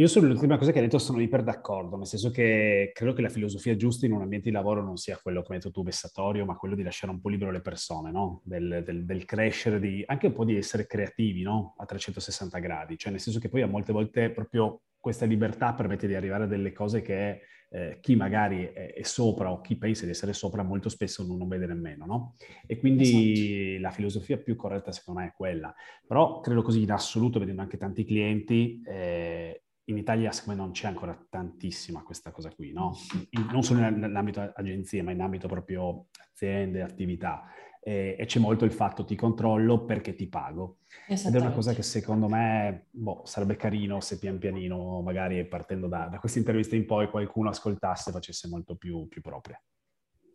Io 0.00 0.06
sull'ultima 0.06 0.56
cosa 0.56 0.72
che 0.72 0.78
hai 0.78 0.84
detto 0.86 0.96
sono 0.96 1.20
iper 1.20 1.42
d'accordo, 1.42 1.98
nel 1.98 2.06
senso 2.06 2.30
che 2.30 2.90
credo 2.94 3.12
che 3.12 3.20
la 3.20 3.28
filosofia 3.28 3.76
giusta 3.76 4.06
in 4.06 4.12
un 4.12 4.22
ambiente 4.22 4.48
di 4.48 4.54
lavoro 4.54 4.82
non 4.82 4.96
sia 4.96 5.18
quello, 5.22 5.42
come 5.42 5.56
hai 5.56 5.60
detto 5.60 5.70
tu, 5.70 5.82
vessatorio, 5.82 6.46
ma 6.46 6.56
quello 6.56 6.74
di 6.74 6.82
lasciare 6.82 7.12
un 7.12 7.20
po' 7.20 7.28
libero 7.28 7.50
le 7.50 7.60
persone, 7.60 8.10
no? 8.10 8.40
del, 8.42 8.82
del, 8.82 9.04
del, 9.04 9.26
crescere, 9.26 9.78
di, 9.78 10.02
anche 10.06 10.28
un 10.28 10.32
po' 10.32 10.46
di 10.46 10.56
essere 10.56 10.86
creativi 10.86 11.42
no? 11.42 11.74
a 11.76 11.84
360 11.84 12.58
gradi, 12.60 12.96
cioè 12.96 13.12
nel 13.12 13.20
senso 13.20 13.38
che 13.38 13.50
poi 13.50 13.60
a 13.60 13.66
molte 13.66 13.92
volte 13.92 14.30
proprio 14.30 14.80
questa 14.98 15.26
libertà 15.26 15.74
permette 15.74 16.06
di 16.06 16.14
arrivare 16.14 16.44
a 16.44 16.46
delle 16.46 16.72
cose 16.72 17.02
che 17.02 17.42
eh, 17.68 17.98
chi 18.00 18.16
magari 18.16 18.72
è, 18.72 18.94
è, 18.94 19.02
sopra 19.02 19.52
o 19.52 19.60
chi 19.60 19.76
pensa 19.76 20.06
di 20.06 20.12
essere 20.12 20.32
sopra 20.32 20.62
molto 20.62 20.88
spesso 20.88 21.26
non, 21.26 21.36
non 21.36 21.46
vede 21.46 21.66
nemmeno, 21.66 22.06
no? 22.06 22.36
E 22.66 22.78
quindi 22.78 23.72
esatto. 23.72 23.82
la 23.82 23.90
filosofia 23.90 24.38
più 24.38 24.56
corretta 24.56 24.92
secondo 24.92 25.20
me 25.20 25.26
è 25.26 25.32
quella. 25.36 25.74
Però 26.06 26.40
credo 26.40 26.62
così 26.62 26.80
in 26.80 26.90
assoluto, 26.90 27.38
vedendo 27.38 27.60
anche 27.60 27.76
tanti 27.76 28.06
clienti, 28.06 28.80
eh, 28.86 29.62
in 29.90 29.98
Italia 29.98 30.32
secondo 30.32 30.60
me 30.60 30.66
non 30.66 30.74
c'è 30.74 30.86
ancora 30.86 31.18
tantissima 31.28 32.02
questa 32.02 32.30
cosa 32.30 32.50
qui, 32.50 32.72
no? 32.72 32.96
In, 33.30 33.48
non 33.50 33.62
solo 33.62 33.80
nell'ambito 33.88 34.52
agenzie, 34.54 35.02
ma 35.02 35.10
in 35.10 35.20
ambito 35.20 35.48
proprio 35.48 36.06
aziende, 36.32 36.82
attività. 36.82 37.44
E, 37.82 38.14
e, 38.18 38.26
c'è 38.26 38.38
molto 38.38 38.66
il 38.66 38.72
fatto 38.72 39.04
ti 39.04 39.16
controllo 39.16 39.84
perché 39.84 40.14
ti 40.14 40.28
pago. 40.28 40.78
Ed 41.08 41.34
è 41.34 41.38
una 41.38 41.52
cosa 41.52 41.72
che 41.72 41.82
secondo 41.82 42.28
me 42.28 42.86
boh, 42.90 43.22
sarebbe 43.24 43.56
carino 43.56 44.00
se 44.00 44.18
pian 44.18 44.38
pianino, 44.38 45.00
magari 45.02 45.46
partendo 45.46 45.88
da, 45.88 46.06
da 46.06 46.18
questa 46.18 46.38
intervista 46.38 46.76
in 46.76 46.86
poi, 46.86 47.08
qualcuno 47.08 47.48
ascoltasse 47.48 48.10
e 48.10 48.12
facesse 48.12 48.48
molto 48.48 48.76
più, 48.76 49.08
più 49.08 49.20
propria. 49.20 49.60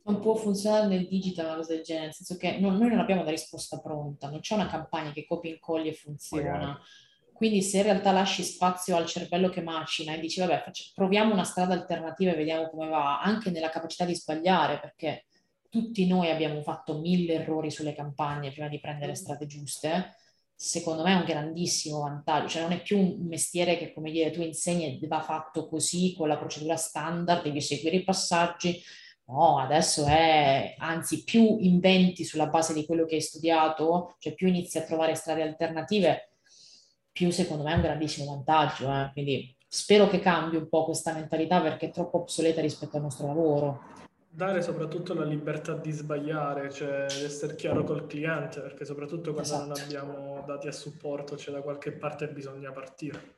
Non 0.08 0.20
può 0.20 0.36
funzionare 0.36 0.88
nel 0.88 1.08
digital 1.08 1.46
una 1.46 1.56
cosa 1.56 1.74
del 1.74 1.84
genere, 1.84 2.06
nel 2.06 2.14
senso 2.14 2.38
che 2.38 2.60
non, 2.60 2.78
noi 2.78 2.90
non 2.90 3.00
abbiamo 3.00 3.24
la 3.24 3.32
risposta 3.32 3.80
pronta, 3.80 4.30
non 4.30 4.40
c'è 4.40 4.54
una 4.54 4.68
campagna 4.68 5.12
che 5.12 5.26
copia 5.26 5.50
e 5.50 5.54
incolli 5.54 5.88
e 5.88 5.94
funziona. 5.94 6.80
Quindi 7.36 7.62
se 7.62 7.78
in 7.78 7.84
realtà 7.84 8.12
lasci 8.14 8.44
spazio 8.44 8.96
al 8.96 9.06
cervello 9.06 9.50
che 9.50 9.62
macina 9.62 10.14
e 10.14 10.20
dici 10.20 10.40
vabbè 10.40 10.62
faccio, 10.64 10.86
proviamo 10.94 11.34
una 11.34 11.44
strada 11.44 11.74
alternativa 11.74 12.32
e 12.32 12.36
vediamo 12.36 12.70
come 12.70 12.88
va, 12.88 13.22
anche 13.22 13.52
nella 13.52 13.70
capacità 13.70 14.06
di 14.06 14.16
sbagliare, 14.16 14.80
perché 14.80 15.26
tutti 15.70 16.08
noi 16.08 16.30
abbiamo 16.32 16.62
fatto 16.62 16.98
mille 17.00 17.34
errori 17.34 17.70
sulle 17.70 17.94
campagne 17.94 18.54
prima 18.54 18.70
di 18.70 18.80
prendere 18.80 19.08
le 19.08 19.18
strade 19.18 19.46
giuste, 19.48 20.16
secondo 20.56 21.04
me 21.04 21.12
è 21.12 21.16
un 21.16 21.26
grandissimo 21.26 22.00
vantaggio, 22.00 22.48
cioè 22.48 22.62
non 22.62 22.72
è 22.72 22.82
più 22.82 22.98
un 22.98 23.28
mestiere 23.28 23.78
che 23.78 23.92
come 23.92 24.12
dire 24.12 24.32
tu 24.32 24.42
insegni 24.42 24.98
e 24.98 25.08
va 25.08 25.20
fatto 25.20 25.68
così 25.68 26.14
con 26.16 26.30
la 26.30 26.38
procedura 26.38 26.78
standard, 26.78 27.44
devi 27.44 27.60
seguire 27.60 27.98
i 27.98 28.04
passaggi, 28.06 28.82
no, 29.26 29.60
adesso 29.60 30.06
è 30.06 30.76
anzi 30.78 31.26
più 31.26 31.58
inventi 31.60 32.24
sulla 32.24 32.48
base 32.48 32.74
di 32.74 32.86
quello 32.86 33.04
che 33.04 33.16
hai 33.16 33.22
studiato, 33.22 34.16
cioè 34.20 34.34
più 34.34 34.48
inizi 34.48 34.78
a 34.78 34.84
trovare 34.84 35.16
strade 35.16 35.42
alternative, 35.42 36.30
più 37.16 37.32
secondo 37.32 37.64
me 37.64 37.72
è 37.72 37.76
un 37.76 37.82
grandissimo 37.82 38.30
vantaggio, 38.30 38.92
eh? 38.92 39.10
quindi 39.14 39.56
spero 39.66 40.10
che 40.10 40.20
cambi 40.20 40.58
un 40.58 40.68
po' 40.68 40.84
questa 40.84 41.14
mentalità 41.14 41.62
perché 41.62 41.86
è 41.86 41.92
troppo 41.92 42.18
obsoleta 42.18 42.60
rispetto 42.60 42.98
al 42.98 43.04
nostro 43.04 43.28
lavoro. 43.28 43.84
Dare 44.30 44.62
soprattutto 44.62 45.14
la 45.14 45.24
libertà 45.24 45.76
di 45.76 45.92
sbagliare, 45.92 46.70
cioè 46.70 47.06
essere 47.06 47.56
chiaro 47.56 47.86
col 47.86 48.06
cliente, 48.06 48.60
perché 48.60 48.84
soprattutto 48.84 49.32
quando 49.32 49.42
esatto. 49.50 49.66
non 49.66 49.80
abbiamo 49.80 50.44
dati 50.46 50.68
a 50.68 50.74
supporto, 50.74 51.38
cioè 51.38 51.54
da 51.54 51.62
qualche 51.62 51.94
parte 51.94 52.28
bisogna 52.28 52.74
partire. 52.74 53.36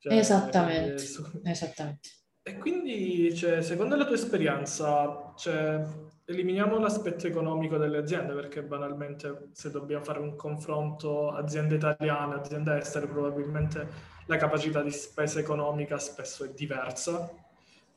Cioè, 0.00 0.12
esattamente, 0.12 0.98
su... 0.98 1.22
esattamente. 1.44 2.08
E 2.42 2.58
quindi, 2.58 3.32
cioè, 3.36 3.62
secondo 3.62 3.94
la 3.94 4.06
tua 4.06 4.16
esperienza, 4.16 5.32
cioè, 5.36 5.84
eliminiamo 6.30 6.78
l'aspetto 6.78 7.26
economico 7.26 7.76
delle 7.76 7.98
aziende 7.98 8.34
perché 8.34 8.62
banalmente 8.62 9.48
se 9.52 9.70
dobbiamo 9.70 10.04
fare 10.04 10.20
un 10.20 10.36
confronto 10.36 11.32
azienda 11.32 11.74
italiana, 11.74 12.36
azienda 12.36 12.78
estere, 12.78 13.06
probabilmente 13.06 13.88
la 14.26 14.36
capacità 14.36 14.80
di 14.80 14.92
spesa 14.92 15.40
economica 15.40 15.98
spesso 15.98 16.44
è 16.44 16.50
diversa. 16.50 17.28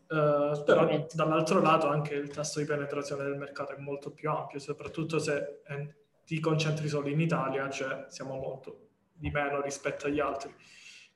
Uh, 0.08 0.64
però 0.64 1.08
dall'altro 1.14 1.60
lato 1.60 1.88
anche 1.88 2.14
il 2.14 2.30
tasso 2.30 2.60
di 2.60 2.66
penetrazione 2.66 3.24
del 3.24 3.38
mercato 3.38 3.74
è 3.74 3.80
molto 3.80 4.12
più 4.12 4.30
ampio, 4.30 4.60
soprattutto 4.60 5.18
se 5.18 5.62
eh, 5.66 5.96
ti 6.26 6.40
concentri 6.40 6.88
solo 6.88 7.08
in 7.08 7.20
Italia, 7.20 7.68
cioè 7.70 8.06
siamo 8.10 8.36
molto 8.36 8.90
di 9.14 9.32
meno 9.32 9.62
rispetto 9.62 10.08
agli 10.08 10.20
altri. 10.20 10.54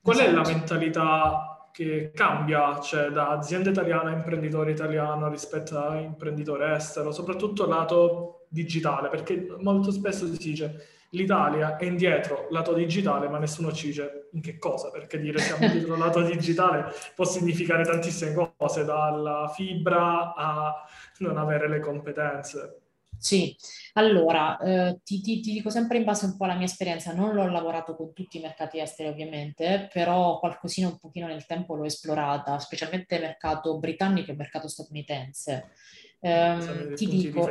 Qual 0.00 0.16
è 0.16 0.30
la 0.30 0.40
esatto. 0.40 0.56
mentalità 0.56 1.57
che 1.72 2.10
cambia, 2.14 2.78
cioè 2.80 3.10
da 3.10 3.30
azienda 3.30 3.70
italiana 3.70 4.10
a 4.10 4.14
imprenditore 4.14 4.72
italiano 4.72 5.28
rispetto 5.28 5.78
a 5.78 5.96
imprenditore 5.96 6.74
estero, 6.74 7.12
soprattutto 7.12 7.66
lato 7.66 8.46
digitale, 8.48 9.08
perché 9.08 9.46
molto 9.58 9.90
spesso 9.90 10.26
si 10.26 10.36
dice 10.36 10.96
l'Italia 11.10 11.76
è 11.76 11.84
indietro 11.84 12.48
lato 12.50 12.72
digitale, 12.74 13.28
ma 13.28 13.38
nessuno 13.38 13.72
ci 13.72 13.86
dice 13.86 14.28
in 14.32 14.40
che 14.42 14.58
cosa, 14.58 14.90
perché 14.90 15.18
dire 15.18 15.38
siamo 15.38 15.64
indietro 15.66 15.96
lato 15.96 16.20
digitale 16.22 16.92
può 17.14 17.24
significare 17.24 17.84
tantissime 17.84 18.50
cose, 18.56 18.84
dalla 18.84 19.50
fibra 19.54 20.34
a 20.34 20.74
non 21.18 21.38
avere 21.38 21.68
le 21.68 21.80
competenze. 21.80 22.87
Sì, 23.18 23.54
allora 23.94 24.58
eh, 24.58 25.00
ti, 25.02 25.20
ti, 25.20 25.40
ti, 25.40 25.52
dico 25.52 25.70
sempre 25.70 25.98
in 25.98 26.04
base 26.04 26.26
un 26.26 26.36
po' 26.36 26.44
alla 26.44 26.54
mia 26.54 26.66
esperienza, 26.66 27.12
non 27.12 27.34
l'ho 27.34 27.48
lavorato 27.48 27.96
con 27.96 28.12
tutti 28.12 28.38
i 28.38 28.40
mercati 28.40 28.78
esteri 28.78 29.08
ovviamente, 29.08 29.88
però 29.92 30.38
qualcosina 30.38 30.88
un 30.88 30.98
pochino 30.98 31.26
nel 31.26 31.44
tempo 31.44 31.74
l'ho 31.74 31.84
esplorata, 31.84 32.58
specialmente 32.58 33.16
il 33.16 33.22
mercato 33.22 33.78
britannico 33.78 34.28
e 34.28 34.32
il 34.32 34.38
mercato 34.38 34.68
statunitense. 34.68 35.70
Eh, 36.20 36.92
ti 36.94 37.06
dico, 37.06 37.50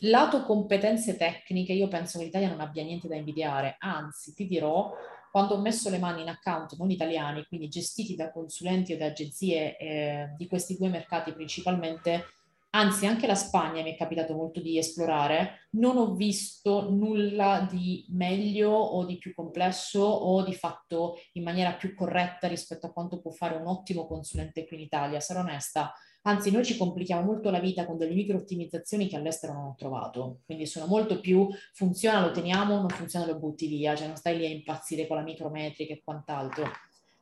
lato 0.00 0.42
competenze 0.44 1.16
tecniche, 1.16 1.72
io 1.72 1.88
penso 1.88 2.18
che 2.18 2.24
l'Italia 2.24 2.48
non 2.48 2.60
abbia 2.60 2.84
niente 2.84 3.08
da 3.08 3.16
invidiare, 3.16 3.76
anzi 3.78 4.34
ti 4.34 4.46
dirò, 4.46 4.92
quando 5.30 5.54
ho 5.54 5.60
messo 5.60 5.90
le 5.90 5.98
mani 5.98 6.22
in 6.22 6.28
account 6.28 6.76
non 6.76 6.90
italiani, 6.90 7.46
quindi 7.46 7.68
gestiti 7.68 8.14
da 8.14 8.30
consulenti 8.30 8.92
o 8.92 8.98
da 8.98 9.06
agenzie 9.06 9.76
eh, 9.78 10.34
di 10.36 10.46
questi 10.46 10.76
due 10.76 10.88
mercati 10.88 11.32
principalmente, 11.32 12.26
anzi 12.74 13.06
anche 13.06 13.26
la 13.26 13.34
Spagna 13.34 13.82
mi 13.82 13.92
è 13.92 13.96
capitato 13.96 14.34
molto 14.34 14.60
di 14.60 14.78
esplorare, 14.78 15.68
non 15.72 15.96
ho 15.96 16.14
visto 16.14 16.90
nulla 16.90 17.66
di 17.70 18.06
meglio 18.10 18.70
o 18.70 19.04
di 19.04 19.18
più 19.18 19.34
complesso 19.34 20.00
o 20.00 20.42
di 20.42 20.54
fatto 20.54 21.16
in 21.32 21.42
maniera 21.42 21.74
più 21.74 21.94
corretta 21.94 22.48
rispetto 22.48 22.86
a 22.86 22.92
quanto 22.92 23.20
può 23.20 23.30
fare 23.30 23.56
un 23.56 23.66
ottimo 23.66 24.06
consulente 24.06 24.66
qui 24.66 24.76
in 24.76 24.82
Italia, 24.84 25.20
sarò 25.20 25.40
onesta. 25.40 25.92
Anzi, 26.24 26.52
noi 26.52 26.64
ci 26.64 26.76
complichiamo 26.76 27.22
molto 27.22 27.50
la 27.50 27.58
vita 27.58 27.84
con 27.84 27.98
delle 27.98 28.14
micro 28.14 28.36
ottimizzazioni 28.36 29.08
che 29.08 29.16
all'estero 29.16 29.52
non 29.54 29.64
ho 29.64 29.74
trovato. 29.76 30.42
Quindi 30.44 30.66
sono 30.66 30.86
molto 30.86 31.20
più 31.20 31.48
funziona, 31.72 32.24
lo 32.24 32.30
teniamo, 32.30 32.76
non 32.76 32.88
funziona, 32.88 33.26
lo 33.26 33.38
butti 33.38 33.66
via, 33.66 33.96
cioè 33.96 34.06
non 34.06 34.16
stai 34.16 34.36
lì 34.36 34.46
a 34.46 34.48
impazzire 34.48 35.08
con 35.08 35.16
la 35.16 35.24
micrometrica 35.24 35.92
e 35.92 36.00
quant'altro. 36.04 36.70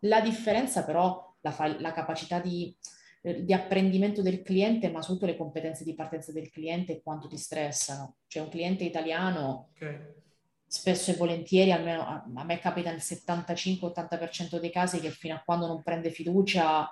La 0.01 0.21
differenza 0.21 0.85
però, 0.85 1.35
la, 1.41 1.51
fa- 1.51 1.81
la 1.81 1.93
capacità 1.93 2.41
di 2.41 2.77
eh, 3.23 3.45
di 3.45 3.53
apprendimento 3.53 4.23
del 4.23 4.43
cliente, 4.43 4.91
ma 4.91 5.03
soprattutto 5.03 5.27
le 5.27 5.37
competenze 5.37 5.85
di 5.85 5.95
partenza 5.95 6.33
del 6.33 6.51
cliente 6.51 6.93
e 6.93 7.03
quanto 7.03 7.29
ti 7.29 7.37
stressano. 7.37 8.17
Cioè 8.27 8.43
un 8.43 8.49
cliente 8.49 8.85
italiano 8.85 9.71
okay. 9.75 9.99
spesso 10.67 11.11
e 11.11 11.15
volentieri, 11.15 11.73
almeno 11.73 12.07
a, 12.07 12.25
a 12.35 12.45
me 12.45 12.59
capita 12.59 12.91
nel 12.91 13.01
75-80% 13.01 14.59
dei 14.59 14.71
casi 14.71 15.01
che 15.01 15.11
fino 15.11 15.35
a 15.35 15.43
quando 15.45 15.67
non 15.67 15.83
prende 15.83 16.11
fiducia 16.11 16.89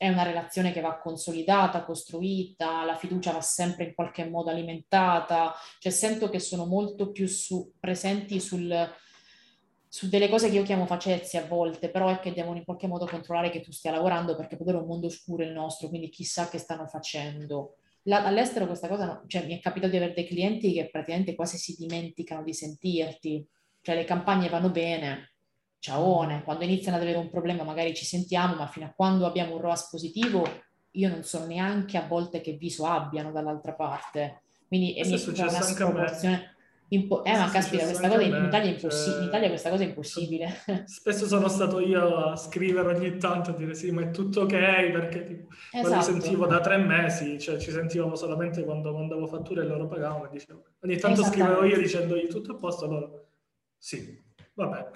è 0.00 0.08
una 0.08 0.22
relazione 0.22 0.72
che 0.72 0.80
va 0.80 0.98
consolidata, 0.98 1.84
costruita, 1.84 2.86
la 2.86 2.96
fiducia 2.96 3.32
va 3.32 3.42
sempre 3.42 3.84
in 3.84 3.94
qualche 3.94 4.26
modo 4.26 4.48
alimentata, 4.48 5.52
cioè 5.78 5.92
sento 5.92 6.30
che 6.30 6.38
sono 6.38 6.64
molto 6.64 7.10
più 7.10 7.26
su, 7.26 7.74
presenti 7.78 8.40
sul 8.40 8.90
su 9.92 10.08
delle 10.08 10.28
cose 10.28 10.48
che 10.48 10.54
io 10.54 10.62
chiamo 10.62 10.86
facezze 10.86 11.36
a 11.36 11.46
volte, 11.46 11.90
però 11.90 12.08
è 12.08 12.20
che 12.20 12.32
devono 12.32 12.56
in 12.56 12.64
qualche 12.64 12.86
modo 12.86 13.06
controllare 13.06 13.50
che 13.50 13.60
tu 13.60 13.72
stia 13.72 13.90
lavorando 13.90 14.36
perché 14.36 14.56
poi 14.56 14.72
è 14.72 14.76
un 14.76 14.86
mondo 14.86 15.08
oscuro 15.08 15.42
il 15.42 15.50
nostro, 15.50 15.88
quindi 15.88 16.10
chissà 16.10 16.48
che 16.48 16.58
stanno 16.58 16.86
facendo. 16.86 17.74
La, 18.02 18.24
all'estero 18.24 18.68
questa 18.68 18.86
cosa, 18.86 19.04
no, 19.04 19.24
cioè 19.26 19.44
mi 19.44 19.58
è 19.58 19.60
capitato 19.60 19.90
di 19.90 19.96
avere 19.96 20.12
dei 20.14 20.28
clienti 20.28 20.72
che 20.72 20.88
praticamente 20.88 21.34
quasi 21.34 21.58
si 21.58 21.74
dimenticano 21.76 22.44
di 22.44 22.54
sentirti, 22.54 23.44
cioè 23.80 23.96
le 23.96 24.04
campagne 24.04 24.48
vanno 24.48 24.70
bene, 24.70 25.32
ciaone, 25.80 26.44
quando 26.44 26.62
iniziano 26.62 26.96
ad 26.96 27.02
avere 27.02 27.18
un 27.18 27.28
problema 27.28 27.64
magari 27.64 27.92
ci 27.92 28.04
sentiamo, 28.04 28.54
ma 28.54 28.68
fino 28.68 28.86
a 28.86 28.92
quando 28.94 29.26
abbiamo 29.26 29.56
un 29.56 29.60
ROAS 29.60 29.88
positivo 29.90 30.46
io 30.92 31.08
non 31.08 31.24
so 31.24 31.44
neanche 31.46 31.98
a 31.98 32.06
volte 32.06 32.40
che 32.40 32.52
viso 32.52 32.86
abbiano 32.86 33.32
dall'altra 33.32 33.74
parte. 33.74 34.42
Quindi 34.68 34.94
è 34.94 35.02
successo 35.16 35.64
anche 35.64 35.82
a 35.82 35.90
me 35.90 36.58
Impo- 36.92 37.22
eh, 37.22 37.36
ma 37.36 37.46
sì, 37.46 37.52
caspita, 37.52 37.84
questa 37.84 38.08
cosa 38.08 38.22
in, 38.22 38.44
Italia 38.46 38.68
è 38.68 38.72
impossibile. 38.72 39.12
Cioè... 39.12 39.20
In 39.20 39.28
Italia 39.28 39.48
questa 39.48 39.70
cosa 39.70 39.82
è 39.82 39.86
impossibile. 39.86 40.54
Spesso 40.86 41.26
sono 41.26 41.48
stato 41.48 41.78
io 41.78 42.16
a 42.16 42.36
scrivere 42.36 42.94
ogni 42.94 43.16
tanto, 43.16 43.50
a 43.50 43.52
dire 43.54 43.74
sì, 43.74 43.92
ma 43.92 44.02
è 44.02 44.10
tutto 44.10 44.40
ok, 44.40 44.90
perché 44.90 45.24
tipo, 45.24 45.48
esatto. 45.70 45.86
quando 45.86 46.04
sentivo 46.04 46.46
da 46.46 46.60
tre 46.60 46.78
mesi, 46.78 47.38
cioè 47.38 47.58
ci 47.58 47.70
sentivamo 47.70 48.16
solamente 48.16 48.64
quando 48.64 48.92
mandavo 48.92 49.26
fatture 49.26 49.62
e 49.62 49.66
loro 49.66 49.86
pagavano 49.86 50.26
e 50.26 50.30
dicevo. 50.32 50.64
Ogni 50.80 50.96
tanto 50.96 51.22
scrivevo 51.22 51.64
io 51.64 51.78
dicendogli 51.78 52.26
tutto 52.26 52.52
a 52.52 52.56
posto, 52.56 52.86
loro 52.86 53.26
sì. 53.78 54.28
Vabbè. 54.60 54.90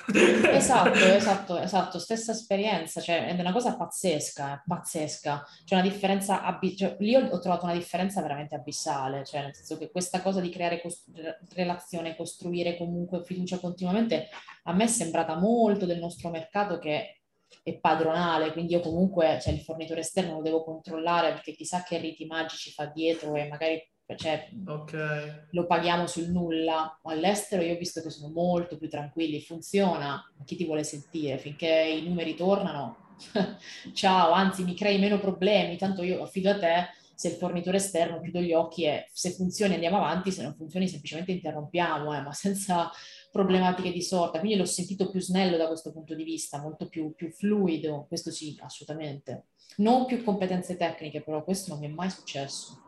Esatto, 0.51 0.91
esatto, 0.99 1.59
esatto, 1.59 1.99
stessa 1.99 2.33
esperienza, 2.33 3.01
cioè 3.01 3.27
è 3.27 3.41
una 3.41 3.53
cosa 3.53 3.77
pazzesca, 3.77 4.63
pazzesca. 4.67 5.43
C'è 5.65 5.75
una 5.75 5.89
differenza, 5.89 6.43
abbi- 6.43 6.77
cioè, 6.77 6.97
lì 6.99 7.15
ho, 7.17 7.39
trovato 7.39 7.65
una 7.65 7.73
differenza 7.73 8.21
veramente 8.21 8.55
abissale, 8.55 9.25
cioè 9.25 9.41
nel 9.41 9.55
senso 9.55 9.79
che 9.79 9.91
questa 9.91 10.21
cosa 10.21 10.41
di 10.41 10.51
creare 10.51 10.83
costru- 10.83 11.15
relazione, 11.55 12.15
costruire 12.15 12.77
comunque 12.77 13.25
fiducia 13.25 13.59
continuamente, 13.59 14.29
a 14.65 14.75
me 14.75 14.85
è 14.85 14.89
sembrata 14.89 15.39
molto 15.39 15.87
del 15.87 15.99
nostro 15.99 16.29
mercato 16.29 16.79
che 16.79 17.21
è 17.63 17.79
padronale, 17.79 18.53
quindi 18.53 18.75
io 18.75 18.81
comunque, 18.81 19.39
cioè 19.41 19.55
il 19.55 19.61
fornitore 19.61 20.01
esterno 20.01 20.35
lo 20.35 20.43
devo 20.43 20.63
controllare 20.63 21.33
perché 21.33 21.53
chissà 21.53 21.83
che 21.83 21.97
riti 21.97 22.27
magici 22.27 22.71
fa 22.71 22.87
dietro 22.87 23.35
e 23.35 23.49
magari 23.49 23.83
cioè 24.17 24.51
okay. 24.67 25.47
lo 25.51 25.67
paghiamo 25.67 26.07
sul 26.07 26.29
nulla. 26.29 27.01
All'estero 27.05 27.63
io 27.63 27.75
ho 27.75 27.79
visto 27.79 28.03
che 28.03 28.11
sono 28.11 28.33
molto 28.33 28.77
più 28.77 28.89
tranquilli, 28.89 29.41
funziona, 29.41 30.23
chi 30.45 30.57
ti 30.57 30.65
vuole 30.65 30.85
sentire? 30.85 31.39
Finché 31.39 31.69
i 31.69 32.07
numeri 32.07 32.35
tornano, 32.35 33.17
ciao, 33.95 34.33
anzi 34.33 34.65
mi 34.65 34.75
crei 34.75 34.99
meno 34.99 35.19
problemi, 35.19 35.77
tanto 35.77 36.03
io 36.03 36.23
affido 36.23 36.51
a 36.51 36.59
te, 36.59 36.89
se 37.15 37.29
il 37.29 37.35
fornitore 37.35 37.77
esterno 37.77 38.21
chiudo 38.21 38.41
gli 38.41 38.53
occhi 38.53 38.85
e 38.85 39.09
se 39.13 39.31
funzioni 39.31 39.75
andiamo 39.75 39.97
avanti, 39.97 40.31
se 40.31 40.43
non 40.43 40.55
funzioni 40.55 40.89
semplicemente 40.89 41.33
interrompiamo, 41.33 42.15
eh, 42.15 42.21
ma 42.21 42.33
senza 42.35 42.91
problematiche 43.31 43.93
di 43.93 44.03
sorta. 44.03 44.39
Quindi 44.39 44.59
l'ho 44.59 44.65
sentito 44.65 45.11
più 45.11 45.21
snello 45.21 45.57
da 45.57 45.67
questo 45.67 45.93
punto 45.93 46.15
di 46.15 46.25
vista, 46.25 46.61
molto 46.61 46.89
più, 46.89 47.15
più 47.15 47.31
fluido, 47.31 48.05
questo 48.07 48.31
sì, 48.31 48.59
assolutamente. 48.61 49.47
Non 49.77 50.07
più 50.07 50.23
competenze 50.23 50.77
tecniche, 50.77 51.23
però 51.23 51.43
questo 51.43 51.71
non 51.71 51.81
mi 51.81 51.87
è 51.87 51.91
mai 51.91 52.11
successo. 52.11 52.84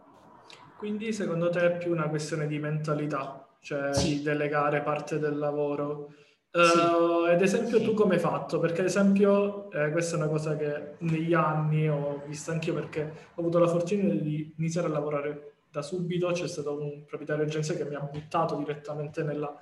Quindi 0.77 1.13
secondo 1.13 1.49
te 1.49 1.61
è 1.61 1.77
più 1.79 1.91
una 1.91 2.09
questione 2.09 2.47
di 2.47 2.59
mentalità, 2.59 3.49
cioè 3.61 3.95
sì. 3.95 4.19
di 4.19 4.23
delegare 4.23 4.83
parte 4.83 5.19
del 5.19 5.39
lavoro. 5.39 6.13
Uh, 6.53 7.25
sì. 7.25 7.31
Ad 7.33 7.43
esempio, 7.43 7.79
sì. 7.79 7.85
tu 7.85 7.95
come 7.95 8.15
hai 8.15 8.21
fatto? 8.21 8.59
Perché, 8.59 8.81
ad 8.81 8.87
esempio, 8.87 9.71
eh, 9.71 9.91
questa 9.91 10.17
è 10.17 10.19
una 10.19 10.29
cosa 10.29 10.57
che 10.57 10.97
negli 10.99 11.35
anni 11.35 11.89
ho 11.89 12.23
visto 12.27 12.51
anch'io 12.51 12.75
perché 12.75 13.13
ho 13.35 13.41
avuto 13.41 13.59
la 13.59 13.69
fortuna 13.69 14.15
di 14.15 14.55
iniziare 14.59 14.87
a 14.87 14.91
lavorare 14.91 15.55
da 15.71 15.83
subito. 15.83 16.31
C'è 16.33 16.47
stato 16.47 16.79
un 16.79 17.05
proprietario 17.05 17.45
di 17.45 17.51
agenzia 17.51 17.75
che 17.75 17.85
mi 17.85 17.95
ha 17.95 18.01
buttato 18.01 18.57
direttamente 18.57 19.23
nella 19.23 19.55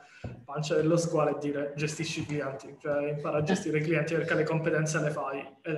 pancia 0.44 0.74
dello 0.74 0.96
squalo 0.96 1.36
e 1.36 1.38
dire 1.40 1.72
gestisci 1.76 2.20
i 2.20 2.26
clienti, 2.26 2.76
cioè 2.80 3.10
impara 3.10 3.38
a 3.38 3.42
gestire 3.42 3.78
i 3.78 3.82
clienti 3.82 4.14
perché 4.14 4.34
le 4.34 4.44
competenze 4.44 5.00
le 5.00 5.10
fai. 5.10 5.46
Ed 5.62 5.76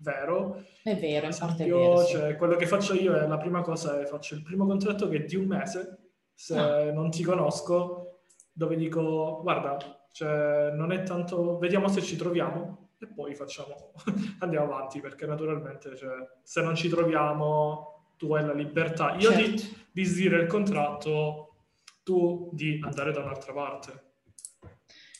vero. 0.00 0.62
È 0.82 0.96
vero, 0.96 1.26
in 1.26 1.36
parte 1.38 1.64
è 1.64 1.68
vero. 1.68 1.98
Sì. 1.98 2.12
Cioè, 2.12 2.36
quello 2.36 2.56
che 2.56 2.66
faccio 2.66 2.94
io 2.94 3.14
è 3.14 3.26
la 3.26 3.38
prima 3.38 3.62
cosa 3.62 4.00
è 4.00 4.04
faccio 4.06 4.34
il 4.34 4.42
primo 4.42 4.66
contratto 4.66 5.08
che 5.08 5.18
è 5.18 5.24
di 5.24 5.36
un 5.36 5.46
mese, 5.46 5.98
se 6.34 6.56
ah. 6.56 6.92
non 6.92 7.10
ti 7.10 7.22
conosco, 7.22 8.22
dove 8.52 8.76
dico 8.76 9.40
guarda, 9.42 9.76
cioè, 10.12 10.70
non 10.72 10.92
è 10.92 11.02
tanto, 11.02 11.58
vediamo 11.58 11.88
se 11.88 12.02
ci 12.02 12.16
troviamo 12.16 12.88
e 12.98 13.06
poi 13.06 13.34
facciamo, 13.34 13.92
andiamo 14.40 14.66
avanti 14.66 15.00
perché 15.00 15.26
naturalmente 15.26 15.96
cioè, 15.96 16.16
se 16.42 16.60
non 16.60 16.74
ci 16.74 16.88
troviamo 16.88 18.14
tu 18.16 18.34
hai 18.34 18.44
la 18.44 18.52
libertà, 18.52 19.14
io 19.14 19.30
certo. 19.30 19.50
di, 19.50 19.76
di 19.92 20.04
sdire 20.04 20.42
il 20.42 20.46
contratto, 20.46 21.54
tu 22.02 22.50
di 22.52 22.78
andare 22.84 23.12
da 23.12 23.20
un'altra 23.20 23.52
parte. 23.54 24.08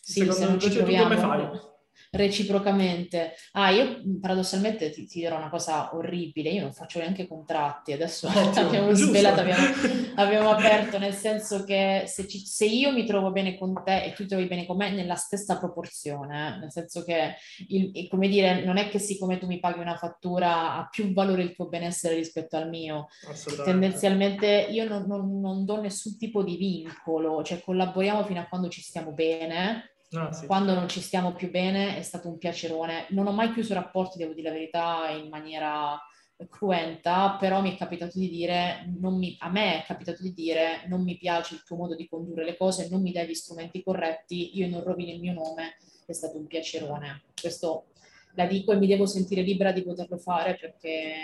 Sì, 0.02 0.20
Secondo 0.20 0.40
me 0.40 0.52
invece 0.52 0.84
tu 0.84 0.94
come 0.94 1.16
fai? 1.16 1.60
Reciprocamente. 2.10 3.34
Ah, 3.52 3.70
io 3.70 4.02
paradossalmente 4.20 4.90
ti, 4.90 5.06
ti, 5.06 5.20
dirò 5.20 5.36
una 5.36 5.48
cosa 5.48 5.94
orribile, 5.94 6.50
io 6.50 6.62
non 6.62 6.72
faccio 6.72 6.98
neanche 6.98 7.26
contratti, 7.26 7.92
adesso 7.92 8.26
Ottimo, 8.26 8.66
abbiamo 8.66 8.92
svelato, 8.94 9.40
abbiamo, 9.40 9.64
abbiamo, 10.16 10.50
aperto, 10.50 10.98
nel 10.98 11.14
senso 11.14 11.64
che 11.64 12.04
se, 12.06 12.26
ci, 12.26 12.40
se, 12.40 12.64
io 12.64 12.92
mi 12.92 13.06
trovo 13.06 13.30
bene 13.30 13.56
con 13.56 13.80
te 13.84 14.04
e 14.04 14.12
tu 14.12 14.22
ti 14.22 14.28
trovi 14.28 14.46
bene 14.46 14.66
con 14.66 14.76
me, 14.76 14.90
nella 14.90 15.14
stessa 15.14 15.58
proporzione, 15.58 16.48
eh? 16.48 16.58
nel 16.58 16.72
senso 16.72 17.04
che, 17.04 17.34
il, 17.68 18.08
come 18.08 18.28
dire, 18.28 18.64
non 18.64 18.76
è 18.76 18.88
che 18.88 18.98
siccome 18.98 19.38
tu 19.38 19.46
mi 19.46 19.60
paghi 19.60 19.78
una 19.78 19.96
fattura 19.96 20.74
ha 20.74 20.88
più 20.90 21.12
valore 21.12 21.42
il 21.42 21.54
tuo 21.54 21.68
benessere 21.68 22.16
rispetto 22.16 22.56
al 22.56 22.68
mio. 22.68 23.08
Tendenzialmente 23.64 24.66
io 24.70 24.88
non, 24.88 25.04
non, 25.06 25.40
non 25.40 25.64
do 25.64 25.80
nessun 25.80 26.16
tipo 26.16 26.42
di 26.42 26.56
vincolo, 26.56 27.42
cioè 27.44 27.60
collaboriamo 27.60 28.24
fino 28.24 28.40
a 28.40 28.48
quando 28.48 28.68
ci 28.68 28.80
stiamo 28.80 29.12
bene, 29.12 29.89
Ah, 30.12 30.32
sì. 30.32 30.46
Quando 30.46 30.74
non 30.74 30.88
ci 30.88 31.00
stiamo 31.00 31.32
più 31.32 31.50
bene 31.50 31.96
è 31.96 32.02
stato 32.02 32.28
un 32.28 32.38
piacerone. 32.38 33.06
Non 33.10 33.26
ho 33.26 33.32
mai 33.32 33.52
chiuso 33.52 33.74
rapporti, 33.74 34.18
devo 34.18 34.32
dire 34.32 34.48
la 34.48 34.54
verità, 34.54 35.08
in 35.10 35.28
maniera 35.28 36.00
cruenta, 36.48 37.36
però 37.38 37.60
mi 37.60 37.74
è 37.74 37.76
capitato 37.76 38.18
di 38.18 38.28
dire, 38.28 38.90
mi, 38.98 39.36
a 39.40 39.50
me 39.50 39.82
è 39.82 39.86
capitato 39.86 40.22
di 40.22 40.32
dire, 40.32 40.86
non 40.86 41.02
mi 41.02 41.16
piace 41.18 41.54
il 41.54 41.62
tuo 41.64 41.76
modo 41.76 41.94
di 41.94 42.08
condurre 42.08 42.44
le 42.44 42.56
cose, 42.56 42.88
non 42.88 43.02
mi 43.02 43.12
dai 43.12 43.28
gli 43.28 43.34
strumenti 43.34 43.82
corretti, 43.82 44.56
io 44.56 44.68
non 44.68 44.82
rovino 44.82 45.12
il 45.12 45.20
mio 45.20 45.34
nome, 45.34 45.76
è 46.06 46.12
stato 46.12 46.38
un 46.38 46.46
piacerone. 46.46 47.24
Questo 47.38 47.86
la 48.34 48.46
dico 48.46 48.72
e 48.72 48.76
mi 48.76 48.86
devo 48.86 49.06
sentire 49.06 49.42
libera 49.42 49.72
di 49.72 49.82
poterlo 49.82 50.16
fare 50.16 50.56
perché 50.56 51.14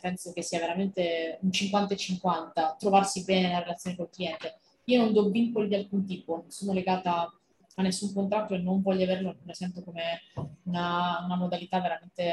penso 0.00 0.32
che 0.32 0.42
sia 0.42 0.60
veramente 0.60 1.38
un 1.42 1.50
50-50, 1.50 2.76
trovarsi 2.78 3.24
bene 3.24 3.48
nella 3.48 3.60
relazione 3.60 3.96
col 3.96 4.10
cliente. 4.10 4.60
Io 4.84 5.02
non 5.02 5.12
do 5.12 5.28
vincoli 5.28 5.68
di 5.68 5.74
alcun 5.74 6.06
tipo, 6.06 6.44
sono 6.48 6.72
legata 6.72 7.30
a 7.78 7.82
nessun 7.82 8.12
contratto 8.12 8.54
e 8.54 8.58
non 8.58 8.82
voglio 8.82 9.04
averlo, 9.04 9.36
lo 9.40 9.54
sento 9.54 9.82
come 9.82 10.20
una, 10.64 11.22
una 11.24 11.36
modalità 11.36 11.80
veramente 11.80 12.32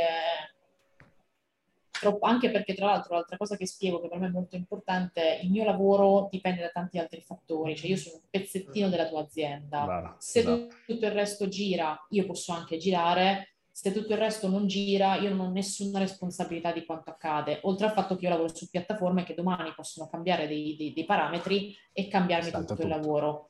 troppo, 1.91 2.25
anche 2.25 2.49
perché 2.49 2.73
tra 2.73 2.87
l'altro 2.87 3.13
l'altra 3.13 3.37
cosa 3.37 3.55
che 3.55 3.67
spiego 3.67 4.01
che 4.01 4.09
per 4.09 4.17
me 4.17 4.27
è 4.27 4.31
molto 4.31 4.55
importante, 4.55 5.39
il 5.43 5.51
mio 5.51 5.63
lavoro 5.63 6.27
dipende 6.31 6.61
da 6.61 6.69
tanti 6.69 6.97
altri 6.97 7.21
fattori, 7.21 7.75
cioè 7.75 7.89
io 7.89 7.95
sono 7.95 8.15
un 8.15 8.21
pezzettino 8.29 8.89
della 8.89 9.07
tua 9.07 9.21
azienda, 9.21 10.15
se 10.17 10.39
esatto. 10.39 10.75
tutto 10.85 11.05
il 11.05 11.11
resto 11.11 11.47
gira 11.47 12.05
io 12.09 12.25
posso 12.25 12.51
anche 12.51 12.77
girare, 12.77 13.55
se 13.69 13.91
tutto 13.91 14.13
il 14.13 14.19
resto 14.19 14.47
non 14.47 14.65
gira, 14.65 15.15
io 15.15 15.29
non 15.29 15.47
ho 15.47 15.51
nessuna 15.51 15.99
responsabilità 15.99 16.71
di 16.71 16.85
quanto 16.85 17.11
accade, 17.11 17.59
oltre 17.63 17.85
al 17.85 17.93
fatto 17.93 18.15
che 18.15 18.25
io 18.25 18.31
lavoro 18.31 18.55
su 18.55 18.67
piattaforme 18.69 19.23
che 19.23 19.35
domani 19.35 19.73
possono 19.75 20.09
cambiare 20.09 20.47
dei, 20.47 20.75
dei, 20.75 20.91
dei 20.91 21.05
parametri 21.05 21.75
e 21.93 22.07
cambiarmi 22.07 22.49
tutto, 22.49 22.65
tutto, 22.65 22.81
il 22.81 22.87
lavoro. 22.87 23.49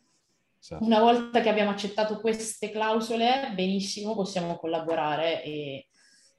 Certo. 0.66 0.84
Una 0.84 1.00
volta 1.00 1.42
che 1.42 1.50
abbiamo 1.50 1.70
accettato 1.70 2.20
queste 2.20 2.72
clausole, 2.72 3.52
benissimo, 3.54 4.16
possiamo 4.16 4.58
collaborare 4.58 5.44
e, 5.44 5.86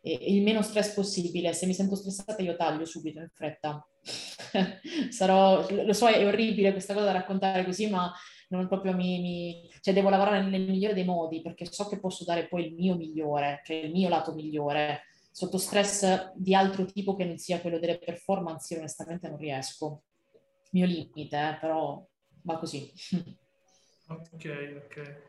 e, 0.01 0.19
il 0.35 0.43
meno 0.43 0.63
stress 0.63 0.95
possibile. 0.95 1.53
Se 1.53 1.65
mi 1.65 1.75
sento 1.75 1.95
stressata 1.95 2.43
io 2.43 2.57
taglio 2.57 2.85
subito 2.85 3.21
in 3.21 3.31
fretta. 3.33 3.87
Sarò, 5.11 5.65
lo 5.71 5.93
so, 5.93 6.09
è 6.09 6.27
orribile 6.27 6.73
questa 6.73 6.93
cosa 6.93 7.07
da 7.07 7.13
raccontare 7.13 7.65
così, 7.65 7.89
ma 7.89 8.13
non 8.49 8.67
proprio 8.67 8.97
mi, 8.97 9.21
mi, 9.21 9.71
cioè 9.81 9.95
devo 9.95 10.09
lavorare 10.09 10.43
nel 10.43 10.61
migliore 10.61 10.95
dei 10.95 11.05
modi 11.05 11.41
perché 11.41 11.65
so 11.71 11.87
che 11.87 12.01
posso 12.01 12.25
dare 12.25 12.49
poi 12.49 12.67
il 12.67 12.75
mio 12.75 12.97
migliore, 12.97 13.63
cioè 13.65 13.77
il 13.77 13.93
mio 13.93 14.09
lato 14.09 14.35
migliore. 14.35 15.03
Sotto 15.31 15.59
stress 15.59 16.33
di 16.35 16.53
altro 16.53 16.85
tipo 16.85 17.15
che 17.15 17.25
non 17.25 17.39
sia 17.39 17.61
quello 17.61 17.79
delle 17.79 17.99
performance, 17.99 18.75
io 18.75 18.81
onestamente 18.81 19.29
non 19.29 19.39
riesco. 19.39 20.03
Mio 20.73 20.87
limite, 20.87 21.37
eh, 21.37 21.59
però 21.61 22.05
va 22.43 22.59
così. 22.59 22.91
Ok, 24.09 24.81
ok. 24.85 25.25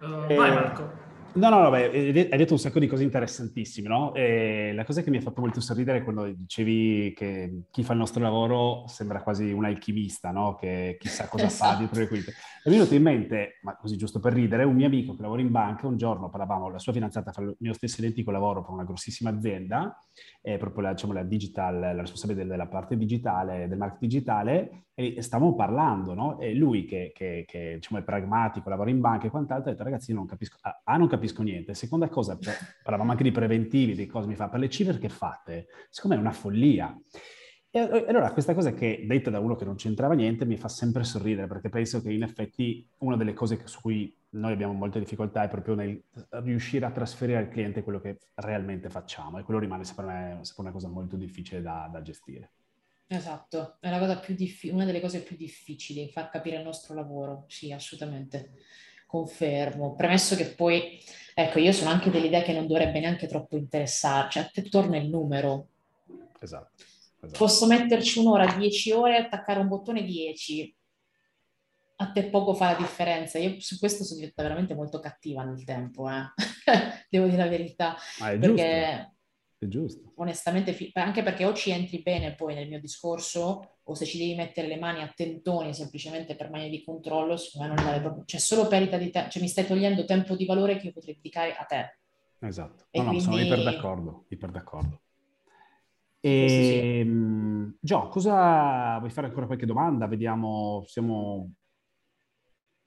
Uh, 0.00 0.30
eh, 0.30 0.34
vai 0.34 0.50
Marco. 0.50 1.10
No, 1.34 1.48
no, 1.48 1.62
no, 1.62 1.70
beh, 1.70 2.28
hai 2.30 2.36
detto 2.36 2.52
un 2.52 2.58
sacco 2.58 2.78
di 2.78 2.86
cose 2.86 3.04
interessantissime, 3.04 3.88
no? 3.88 4.12
E 4.12 4.72
la 4.74 4.84
cosa 4.84 5.00
che 5.00 5.08
mi 5.08 5.16
ha 5.16 5.22
fatto 5.22 5.40
molto 5.40 5.62
sorridere 5.62 5.98
è 5.98 6.02
quando 6.02 6.30
dicevi 6.30 7.14
che 7.16 7.62
chi 7.70 7.82
fa 7.82 7.94
il 7.94 8.00
nostro 8.00 8.22
lavoro 8.22 8.84
sembra 8.86 9.22
quasi 9.22 9.50
un 9.50 9.64
alchimista, 9.64 10.30
no? 10.30 10.56
Che 10.56 10.98
chissà 11.00 11.28
cosa 11.28 11.46
esatto. 11.46 11.72
fa 11.72 11.78
dietro 11.78 12.00
le 12.00 12.08
quinte. 12.08 12.32
Mi 12.64 12.72
è 12.72 12.76
venuto 12.76 12.94
in 12.94 13.02
mente, 13.02 13.60
ma 13.62 13.74
così 13.76 13.96
giusto 13.96 14.20
per 14.20 14.34
ridere, 14.34 14.64
un 14.64 14.74
mio 14.74 14.86
amico 14.86 15.16
che 15.16 15.22
lavora 15.22 15.40
in 15.40 15.50
banca, 15.50 15.86
un 15.86 15.96
giorno 15.96 16.28
parlavamo, 16.28 16.68
la 16.68 16.78
sua 16.78 16.92
fidanzata 16.92 17.32
fa 17.32 17.40
il 17.40 17.56
mio 17.60 17.72
stesso 17.72 18.02
identico 18.02 18.30
lavoro 18.30 18.60
per 18.60 18.72
una 18.72 18.84
grossissima 18.84 19.30
azienda, 19.30 19.96
è 20.42 20.58
proprio 20.58 20.82
la, 20.82 20.92
diciamo, 20.92 21.14
la 21.14 21.22
digital, 21.22 21.78
la 21.80 22.00
responsabile 22.00 22.44
della 22.44 22.66
parte 22.66 22.94
digitale, 22.94 23.68
del 23.68 23.78
marketing 23.78 24.10
digitale, 24.10 24.84
e 25.08 25.22
stavamo 25.22 25.54
parlando, 25.54 26.14
no? 26.14 26.38
E 26.40 26.54
lui 26.54 26.84
che, 26.84 27.12
che, 27.14 27.44
che 27.46 27.74
diciamo, 27.74 28.00
è 28.00 28.04
pragmatico, 28.04 28.68
lavora 28.68 28.90
in 28.90 29.00
banca 29.00 29.26
e 29.26 29.30
quant'altro, 29.30 29.70
ha 29.70 29.72
detto 29.72 29.84
ragazzi 29.84 30.10
io 30.10 30.16
non 30.16 30.26
capisco, 30.26 30.58
ah, 30.60 30.96
non 30.96 31.08
capisco 31.08 31.42
niente. 31.42 31.74
Seconda 31.74 32.08
cosa, 32.08 32.38
parlavamo 32.82 33.10
anche 33.10 33.24
di 33.24 33.32
preventivi, 33.32 33.94
di 33.94 34.06
cosa 34.06 34.26
mi 34.26 34.34
fa, 34.34 34.48
per 34.48 34.60
le 34.60 34.68
cifre 34.68 34.98
che 34.98 35.08
fate, 35.08 35.66
secondo 35.90 36.16
me 36.16 36.22
è 36.22 36.26
una 36.26 36.34
follia. 36.34 36.96
E 37.74 37.78
allora 38.06 38.30
questa 38.32 38.52
cosa 38.52 38.74
che 38.74 39.02
detta 39.06 39.30
da 39.30 39.40
uno 39.40 39.56
che 39.56 39.64
non 39.64 39.76
c'entrava 39.76 40.12
niente 40.12 40.44
mi 40.44 40.58
fa 40.58 40.68
sempre 40.68 41.04
sorridere 41.04 41.46
perché 41.46 41.70
penso 41.70 42.02
che 42.02 42.12
in 42.12 42.22
effetti 42.22 42.86
una 42.98 43.16
delle 43.16 43.32
cose 43.32 43.62
su 43.64 43.80
cui 43.80 44.14
noi 44.32 44.52
abbiamo 44.52 44.74
molte 44.74 44.98
difficoltà 44.98 45.44
è 45.44 45.48
proprio 45.48 45.74
nel 45.74 46.02
riuscire 46.42 46.84
a 46.84 46.90
trasferire 46.90 47.38
al 47.38 47.48
cliente 47.48 47.82
quello 47.82 47.98
che 47.98 48.18
realmente 48.34 48.90
facciamo 48.90 49.38
e 49.38 49.42
quello 49.42 49.58
rimane 49.58 49.84
sempre, 49.84 50.04
me, 50.04 50.38
sempre 50.42 50.64
una 50.64 50.72
cosa 50.72 50.88
molto 50.88 51.16
difficile 51.16 51.62
da, 51.62 51.88
da 51.90 52.02
gestire. 52.02 52.50
Esatto, 53.06 53.76
è 53.80 53.90
la 53.90 54.16
più 54.16 54.34
diffi- 54.34 54.70
una 54.70 54.84
delle 54.84 55.00
cose 55.00 55.20
più 55.20 55.36
difficili, 55.36 56.08
far 56.08 56.30
capire 56.30 56.56
il 56.56 56.62
nostro 56.62 56.94
lavoro, 56.94 57.44
sì, 57.48 57.70
assolutamente, 57.70 58.52
confermo. 59.06 59.94
Premesso 59.94 60.34
che 60.34 60.46
poi, 60.46 60.98
ecco, 61.34 61.58
io 61.58 61.72
sono 61.72 61.90
anche 61.90 62.10
dell'idea 62.10 62.42
che 62.42 62.54
non 62.54 62.66
dovrebbe 62.66 63.00
neanche 63.00 63.26
troppo 63.26 63.56
interessarci, 63.56 64.38
a 64.38 64.46
te 64.46 64.62
torna 64.68 64.96
il 64.96 65.08
numero. 65.08 65.68
Esatto, 66.40 66.82
esatto. 67.20 67.38
Posso 67.38 67.66
metterci 67.66 68.18
un'ora, 68.18 68.54
dieci 68.54 68.90
ore, 68.92 69.18
attaccare 69.18 69.60
un 69.60 69.68
bottone 69.68 70.04
dieci, 70.04 70.74
a 71.96 72.10
te 72.10 72.30
poco 72.30 72.54
fa 72.54 72.72
la 72.72 72.78
differenza. 72.78 73.38
Io 73.38 73.60
su 73.60 73.78
questo 73.78 74.04
sono 74.04 74.20
diventata 74.20 74.48
veramente 74.48 74.74
molto 74.74 74.98
cattiva 75.00 75.44
nel 75.44 75.62
tempo, 75.64 76.08
eh. 76.08 76.32
devo 77.10 77.26
dire 77.26 77.36
la 77.36 77.48
verità. 77.48 77.94
È 78.18 78.38
perché... 78.38 78.46
giusto 78.46 79.10
è 79.64 79.68
giusto. 79.68 80.12
Onestamente, 80.16 80.76
anche 80.94 81.22
perché 81.22 81.44
o 81.44 81.52
ci 81.54 81.70
entri 81.70 82.00
bene 82.02 82.34
poi 82.34 82.54
nel 82.54 82.68
mio 82.68 82.80
discorso, 82.80 83.76
o 83.82 83.94
se 83.94 84.04
ci 84.04 84.18
devi 84.18 84.34
mettere 84.34 84.66
le 84.66 84.78
mani 84.78 85.02
a 85.02 85.12
tentoni 85.14 85.74
semplicemente 85.74 86.36
per 86.36 86.50
mani 86.50 86.68
di 86.68 86.84
controllo, 86.84 87.36
secondo 87.36 87.68
me 87.68 87.74
non 87.74 87.84
vale 87.84 88.00
proprio. 88.00 88.24
C'è 88.24 88.38
solo 88.38 88.66
perdita 88.66 88.96
di 88.96 89.10
tempo, 89.10 89.30
cioè 89.30 89.42
mi 89.42 89.48
stai 89.48 89.66
togliendo 89.66 90.04
tempo 90.04 90.36
di 90.36 90.46
valore 90.46 90.76
che 90.76 90.86
io 90.86 90.92
potrei 90.92 91.14
dedicare 91.14 91.54
a 91.54 91.64
te. 91.64 91.98
Esatto. 92.40 92.86
no, 92.90 93.02
quindi... 93.02 93.16
no, 93.16 93.20
sono 93.20 93.40
iper 93.40 93.62
d'accordo, 93.62 94.24
iper 94.28 94.50
d'accordo. 94.50 95.00
E, 96.20 96.46
sì. 96.48 96.98
Ehm, 97.00 97.76
Gio, 97.80 98.08
cosa 98.08 98.98
vuoi 98.98 99.10
fare 99.10 99.26
ancora 99.26 99.46
qualche 99.46 99.66
domanda? 99.66 100.06
Vediamo, 100.06 100.84
siamo 100.86 101.50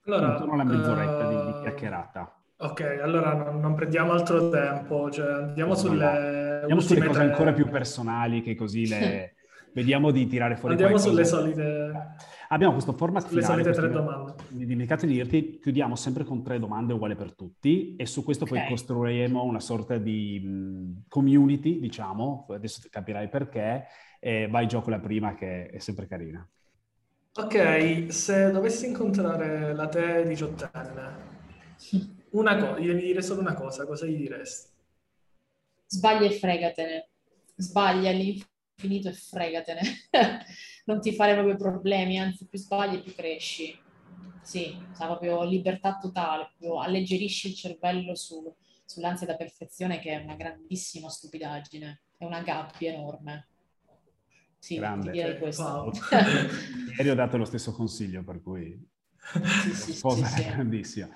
allora, 0.04 0.32
intorno 0.32 0.52
alla 0.54 0.64
mezz'oretta 0.64 1.26
uh... 1.26 1.28
di, 1.28 1.52
di 1.52 1.58
eh, 1.58 1.60
chiacchierata. 1.62 2.40
Ok, 2.58 2.80
allora 3.02 3.34
non, 3.34 3.60
non, 3.60 3.74
prendiamo 3.74 4.12
altro 4.12 4.48
tempo, 4.48 5.10
cioè 5.10 5.30
andiamo 5.30 5.74
sulle, 5.74 6.45
andiamo 6.66 6.80
sulle 6.80 7.06
cose 7.06 7.18
tre... 7.20 7.30
ancora 7.30 7.52
più 7.52 7.68
personali 7.68 8.42
che 8.42 8.54
così 8.54 8.86
le... 8.86 9.34
vediamo 9.76 10.10
di 10.10 10.26
tirare 10.26 10.56
fuori 10.56 10.74
Andiamo 10.74 10.94
qualcosa. 11.00 11.24
sulle 11.24 11.24
solite... 11.24 12.14
Abbiamo 12.48 12.72
questo 12.72 12.92
format 12.92 13.26
sulle 13.26 13.42
finale. 13.42 13.62
solite 13.62 13.78
tre 13.78 13.90
domande. 13.90 14.34
Mi 14.50 14.64
dimenticato 14.64 15.04
di 15.04 15.12
dirti, 15.12 15.58
chiudiamo 15.60 15.96
sempre 15.96 16.24
con 16.24 16.42
tre 16.42 16.58
domande 16.58 16.92
uguali 16.92 17.14
per 17.16 17.34
tutti 17.34 17.96
e 17.96 18.06
su 18.06 18.24
questo 18.24 18.44
okay. 18.44 18.60
poi 18.60 18.68
costruiremo 18.68 19.42
una 19.42 19.60
sorta 19.60 19.98
di 19.98 20.40
mh, 20.40 21.02
community, 21.08 21.80
diciamo, 21.80 22.46
adesso 22.50 22.80
capirai 22.88 23.28
perché, 23.28 23.86
e 24.20 24.48
vai 24.48 24.66
gioco 24.66 24.90
la 24.90 25.00
prima 25.00 25.34
che 25.34 25.66
è 25.66 25.78
sempre 25.78 26.06
carina. 26.06 26.48
Ok, 27.34 28.06
se 28.08 28.50
dovessi 28.50 28.86
incontrare 28.86 29.74
la 29.74 29.88
te 29.88 30.24
diciottenne 30.26 31.34
una 32.30 32.56
cosa, 32.56 32.78
gli 32.78 32.86
devi 32.86 33.02
dire 33.02 33.22
solo 33.22 33.40
una 33.40 33.54
cosa, 33.54 33.84
cosa 33.84 34.06
gli 34.06 34.16
diresti? 34.16 34.74
Sbaglia 35.86 36.26
e 36.26 36.32
fregatene. 36.32 37.08
Sbaglia 37.56 38.10
all'infinito 38.10 39.08
e 39.08 39.12
fregatene. 39.12 39.80
non 40.86 41.00
ti 41.00 41.12
fare 41.12 41.34
proprio 41.34 41.56
problemi, 41.56 42.18
anzi 42.18 42.46
più 42.46 42.58
sbagli 42.58 43.02
più 43.02 43.14
cresci. 43.14 43.78
Sì, 44.42 44.76
sa 44.92 45.06
proprio 45.06 45.42
libertà 45.44 45.98
totale, 45.98 46.52
proprio 46.56 46.80
alleggerisci 46.80 47.48
il 47.48 47.54
cervello 47.54 48.14
su, 48.14 48.54
sull'ansia 48.84 49.26
da 49.26 49.36
perfezione 49.36 49.98
che 49.98 50.10
è 50.10 50.22
una 50.22 50.36
grandissima 50.36 51.08
stupidaggine, 51.08 52.02
è 52.16 52.24
una 52.24 52.42
gabbia 52.42 52.92
enorme. 52.92 53.48
Sì, 54.58 54.76
Grande. 54.76 55.10
ti 55.10 55.18
direi 55.18 55.38
questo. 55.38 55.62
Wow. 55.62 55.92
Ieri 56.96 57.10
ho 57.10 57.14
dato 57.14 57.36
lo 57.36 57.44
stesso 57.44 57.72
consiglio, 57.72 58.22
per 58.22 58.40
cui 58.42 58.88
sì, 59.62 59.74
sì, 59.74 60.00
cosa 60.00 60.26
sì, 60.26 60.44
grandissima. 60.44 61.08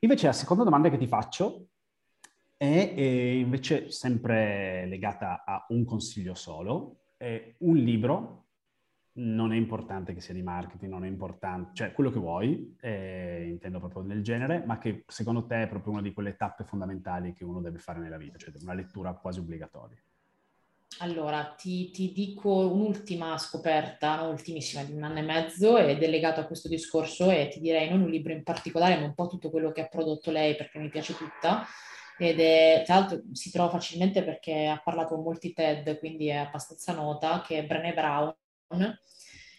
Invece 0.00 0.26
la 0.26 0.32
seconda 0.32 0.64
domanda 0.64 0.90
che 0.90 0.96
ti 0.96 1.06
faccio 1.06 1.68
è, 2.56 2.94
è 2.94 3.00
invece 3.00 3.90
sempre 3.90 4.86
legata 4.86 5.44
a 5.44 5.66
un 5.68 5.84
consiglio 5.84 6.34
solo. 6.34 7.00
È 7.16 7.54
un 7.58 7.76
libro, 7.76 8.44
non 9.16 9.52
è 9.52 9.56
importante 9.56 10.14
che 10.14 10.20
sia 10.20 10.34
di 10.34 10.42
marketing, 10.42 10.90
non 10.90 11.04
è 11.04 11.08
importante, 11.08 11.70
cioè 11.74 11.92
quello 11.92 12.10
che 12.10 12.18
vuoi, 12.18 12.76
eh, 12.80 13.46
intendo 13.48 13.78
proprio 13.78 14.02
nel 14.02 14.22
genere, 14.22 14.64
ma 14.66 14.78
che 14.78 15.04
secondo 15.06 15.46
te 15.46 15.62
è 15.62 15.68
proprio 15.68 15.92
una 15.92 16.02
di 16.02 16.12
quelle 16.12 16.36
tappe 16.36 16.64
fondamentali 16.64 17.32
che 17.32 17.44
uno 17.44 17.60
deve 17.60 17.78
fare 17.78 18.00
nella 18.00 18.16
vita, 18.16 18.38
cioè 18.38 18.52
una 18.62 18.74
lettura 18.74 19.12
quasi 19.12 19.38
obbligatoria. 19.38 19.98
Allora, 20.98 21.54
ti, 21.56 21.90
ti, 21.90 22.12
dico 22.12 22.68
un'ultima 22.68 23.36
scoperta, 23.36 24.22
ultimissima, 24.22 24.84
di 24.84 24.92
un 24.92 25.02
anno 25.02 25.18
e 25.18 25.22
mezzo 25.22 25.76
ed 25.76 26.00
è 26.00 26.08
legato 26.08 26.40
a 26.40 26.44
questo 26.44 26.68
discorso 26.68 27.30
e 27.30 27.48
ti 27.48 27.58
direi 27.58 27.88
non 27.90 28.02
un 28.02 28.10
libro 28.10 28.32
in 28.32 28.44
particolare, 28.44 28.98
ma 28.98 29.06
un 29.06 29.14
po' 29.14 29.26
tutto 29.26 29.50
quello 29.50 29.72
che 29.72 29.82
ha 29.82 29.88
prodotto 29.88 30.30
lei 30.30 30.54
perché 30.54 30.78
mi 30.78 30.90
piace 30.90 31.16
tutta. 31.16 31.66
Ed 32.16 32.38
è, 32.38 32.82
tra 32.84 32.94
l'altro 32.96 33.22
si 33.32 33.50
trova 33.50 33.70
facilmente 33.70 34.22
perché 34.22 34.66
ha 34.66 34.80
parlato 34.82 35.14
con 35.14 35.24
molti 35.24 35.52
TED, 35.52 35.98
quindi 35.98 36.28
è 36.28 36.36
abbastanza 36.36 36.92
nota, 36.92 37.42
che 37.44 37.58
è 37.58 37.64
Brené 37.64 37.92
Brown, 37.92 38.34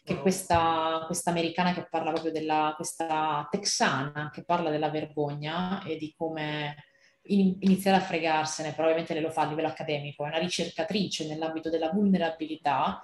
che 0.04 0.14
è 0.14 0.20
questa, 0.22 1.04
questa 1.06 1.32
americana 1.32 1.74
che 1.74 1.88
parla 1.90 2.12
proprio 2.12 2.32
della, 2.32 2.74
questa 2.76 3.48
texana 3.50 4.30
che 4.32 4.44
parla 4.44 4.70
della 4.70 4.90
vergogna 4.90 5.84
e 5.84 5.98
di 5.98 6.14
come 6.16 6.76
in, 7.24 7.58
iniziare 7.60 7.98
a 7.98 8.02
fregarsene, 8.02 8.74
probabilmente 8.74 9.14
lei 9.14 9.24
lo 9.24 9.32
fa 9.32 9.42
a 9.42 9.48
livello 9.48 9.68
accademico, 9.68 10.24
è 10.24 10.28
una 10.28 10.38
ricercatrice 10.38 11.28
nell'ambito 11.28 11.70
della 11.70 11.90
vulnerabilità 11.90 13.02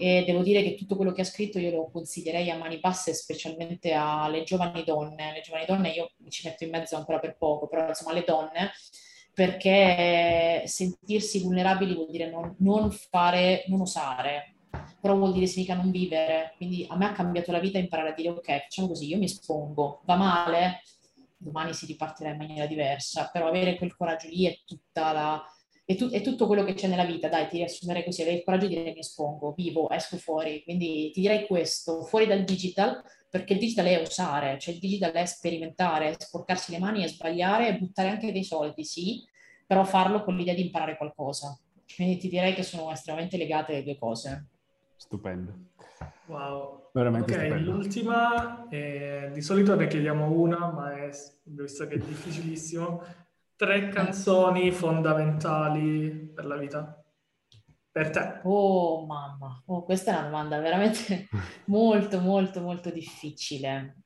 e 0.00 0.22
devo 0.24 0.42
dire 0.42 0.62
che 0.62 0.76
tutto 0.76 0.94
quello 0.94 1.10
che 1.10 1.22
ha 1.22 1.24
scritto 1.24 1.58
io 1.58 1.72
lo 1.72 1.90
consiglierei 1.90 2.48
a 2.50 2.56
mani 2.56 2.78
basse, 2.78 3.12
specialmente 3.14 3.92
alle 3.92 4.44
giovani 4.44 4.84
donne. 4.84 5.32
Le 5.32 5.40
giovani 5.40 5.64
donne 5.66 5.90
io 5.90 6.12
mi 6.18 6.30
ci 6.30 6.46
metto 6.46 6.62
in 6.62 6.70
mezzo 6.70 6.94
ancora 6.94 7.18
per 7.18 7.36
poco, 7.36 7.66
però 7.66 7.88
insomma 7.88 8.12
alle 8.12 8.22
donne, 8.24 8.70
perché 9.34 10.62
sentirsi 10.66 11.42
vulnerabili 11.42 11.94
vuol 11.94 12.10
dire 12.10 12.30
non, 12.30 12.54
non 12.60 12.92
fare, 12.92 13.64
non 13.66 13.80
osare, 13.80 14.54
però 15.00 15.16
vuol 15.16 15.32
dire 15.32 15.46
significa 15.46 15.74
non 15.74 15.90
vivere. 15.90 16.54
Quindi 16.56 16.86
a 16.88 16.96
me 16.96 17.06
ha 17.06 17.12
cambiato 17.12 17.50
la 17.50 17.58
vita 17.58 17.78
imparare 17.78 18.10
a 18.10 18.14
dire 18.14 18.28
ok, 18.28 18.60
facciamo 18.62 18.86
così, 18.86 19.08
io 19.08 19.18
mi 19.18 19.24
espongo, 19.24 20.02
va 20.04 20.14
male, 20.14 20.82
domani 21.36 21.72
si 21.72 21.86
ripartirà 21.86 22.30
in 22.30 22.36
maniera 22.36 22.66
diversa, 22.66 23.30
però 23.32 23.48
avere 23.48 23.76
quel 23.76 23.96
coraggio 23.96 24.28
lì 24.28 24.46
è 24.46 24.58
tutta 24.64 25.12
la... 25.12 25.44
È, 25.90 25.96
tu, 25.96 26.10
è 26.10 26.20
tutto 26.20 26.46
quello 26.46 26.64
che 26.64 26.74
c'è 26.74 26.86
nella 26.86 27.06
vita, 27.06 27.30
dai, 27.30 27.48
ti 27.48 27.56
riassumerei 27.56 28.04
così, 28.04 28.20
avere 28.20 28.36
il 28.36 28.44
coraggio 28.44 28.66
di 28.66 28.74
dire 28.76 28.92
mi 28.92 28.98
espongo, 28.98 29.54
vivo, 29.56 29.88
esco 29.88 30.18
fuori, 30.18 30.62
quindi 30.62 31.10
ti 31.14 31.22
direi 31.22 31.46
questo, 31.46 32.02
fuori 32.02 32.26
dal 32.26 32.44
digital, 32.44 33.02
perché 33.30 33.54
il 33.54 33.58
digital 33.58 33.86
è 33.86 33.98
osare, 33.98 34.58
cioè 34.58 34.74
il 34.74 34.80
digital 34.80 35.12
è 35.12 35.24
sperimentare, 35.24 36.14
sporcarsi 36.18 36.72
le 36.72 36.78
mani 36.78 37.02
e 37.02 37.08
sbagliare 37.08 37.68
e 37.68 37.78
buttare 37.78 38.10
anche 38.10 38.30
dei 38.32 38.44
soldi, 38.44 38.84
sì, 38.84 39.24
però 39.66 39.82
farlo 39.84 40.24
con 40.24 40.36
l'idea 40.36 40.52
di 40.52 40.66
imparare 40.66 40.98
qualcosa. 40.98 41.58
Quindi 41.96 42.18
ti 42.18 42.28
direi 42.28 42.52
che 42.52 42.64
sono 42.64 42.92
estremamente 42.92 43.38
legate 43.38 43.72
le 43.72 43.82
due 43.82 43.96
cose. 43.96 44.46
Stupendo. 44.94 45.54
Wow. 46.26 46.90
Veramente 46.92 47.32
ok, 47.32 47.40
stupendo. 47.40 47.70
l'ultima, 47.70 48.68
eh, 48.68 49.30
di 49.32 49.40
solito 49.40 49.74
ne 49.74 49.86
chiediamo 49.86 50.30
una, 50.30 50.70
ma 50.70 50.94
è, 50.94 51.08
visto 51.44 51.86
che 51.86 51.94
è 51.94 51.98
difficilissimo, 51.98 53.02
tre 53.58 53.88
canzoni 53.88 54.70
fondamentali 54.70 56.30
per 56.32 56.46
la 56.46 56.56
vita. 56.56 57.04
Per 57.90 58.10
te. 58.10 58.40
Oh 58.44 59.04
mamma, 59.04 59.60
oh, 59.66 59.82
questa 59.82 60.12
è 60.12 60.14
una 60.14 60.28
domanda 60.28 60.60
veramente 60.60 61.28
molto, 61.66 62.20
molto, 62.20 62.60
molto 62.60 62.90
difficile. 62.90 64.04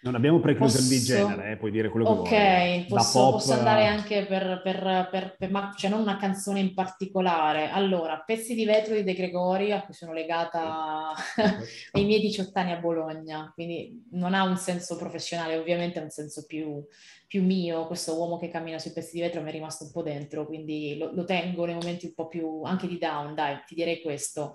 Non 0.00 0.14
abbiamo 0.14 0.38
precluso 0.38 0.76
posso... 0.76 0.88
di 0.88 1.00
genere, 1.00 1.52
eh, 1.52 1.56
puoi 1.56 1.72
dire 1.72 1.88
quello 1.88 2.06
che 2.06 2.18
okay, 2.20 2.68
vuoi. 2.68 2.80
Ok, 2.82 2.86
posso, 2.86 3.30
posso, 3.30 3.52
andare 3.52 3.86
anche 3.86 4.26
per, 4.26 4.60
per, 4.62 5.08
per, 5.10 5.36
per, 5.36 5.50
ma, 5.50 5.74
cioè 5.76 5.90
non 5.90 6.00
una 6.00 6.16
canzone 6.16 6.60
in 6.60 6.72
particolare. 6.72 7.70
Allora, 7.70 8.22
Pezzi 8.24 8.54
di 8.54 8.64
vetro 8.64 8.94
di 8.94 9.02
De 9.02 9.14
Gregori, 9.14 9.72
a 9.72 9.82
cui 9.82 9.94
sono 9.94 10.12
legata 10.12 11.12
ai 11.92 12.04
miei 12.04 12.20
18 12.20 12.56
anni 12.56 12.72
a 12.72 12.76
Bologna, 12.78 13.50
quindi 13.52 14.06
non 14.12 14.34
ha 14.34 14.44
un 14.44 14.56
senso 14.56 14.96
professionale, 14.96 15.56
ovviamente 15.56 15.98
ha 15.98 16.02
un 16.02 16.10
senso 16.10 16.46
più, 16.46 16.80
più 17.26 17.42
mio. 17.42 17.86
Questo 17.88 18.16
uomo 18.16 18.38
che 18.38 18.50
cammina 18.50 18.78
sui 18.78 18.92
pezzi 18.92 19.16
di 19.16 19.20
vetro 19.20 19.42
mi 19.42 19.48
è 19.48 19.52
rimasto 19.52 19.82
un 19.82 19.90
po' 19.90 20.02
dentro, 20.02 20.46
quindi 20.46 20.96
lo, 20.96 21.10
lo 21.12 21.24
tengo 21.24 21.64
nei 21.64 21.74
momenti 21.74 22.06
un 22.06 22.14
po' 22.14 22.28
più 22.28 22.62
anche 22.62 22.86
di 22.86 22.98
down, 22.98 23.34
dai, 23.34 23.58
ti 23.66 23.74
direi 23.74 24.00
questo 24.00 24.54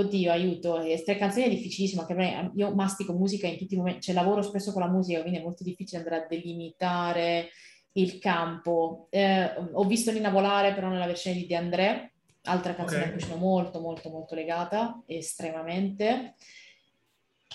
oddio, 0.00 0.30
aiuto, 0.30 0.80
e 0.80 1.02
tre 1.04 1.16
canzoni 1.16 1.46
è 1.46 1.48
difficilissimo, 1.48 2.02
anche 2.02 2.14
me, 2.14 2.50
io 2.54 2.74
mastico 2.74 3.12
musica 3.12 3.46
in 3.46 3.56
tutti 3.56 3.74
i 3.74 3.76
momenti, 3.76 4.02
cioè 4.02 4.14
lavoro 4.14 4.42
spesso 4.42 4.72
con 4.72 4.82
la 4.82 4.88
musica, 4.88 5.20
quindi 5.20 5.38
è 5.38 5.42
molto 5.42 5.64
difficile 5.64 5.98
andare 5.98 6.22
a 6.22 6.26
delimitare 6.28 7.50
il 7.92 8.18
campo. 8.18 9.06
Eh, 9.10 9.54
ho 9.72 9.84
visto 9.84 10.12
Nina 10.12 10.30
volare 10.30 10.74
però 10.74 10.88
nella 10.88 11.06
versione 11.06 11.36
di 11.36 11.46
De 11.46 11.56
André, 11.56 12.12
altra 12.42 12.74
canzone 12.74 13.00
okay. 13.00 13.12
a 13.12 13.16
cui 13.16 13.22
sono 13.22 13.36
molto 13.36 13.80
molto 13.80 14.10
molto 14.10 14.34
legata, 14.34 15.02
estremamente. 15.06 16.34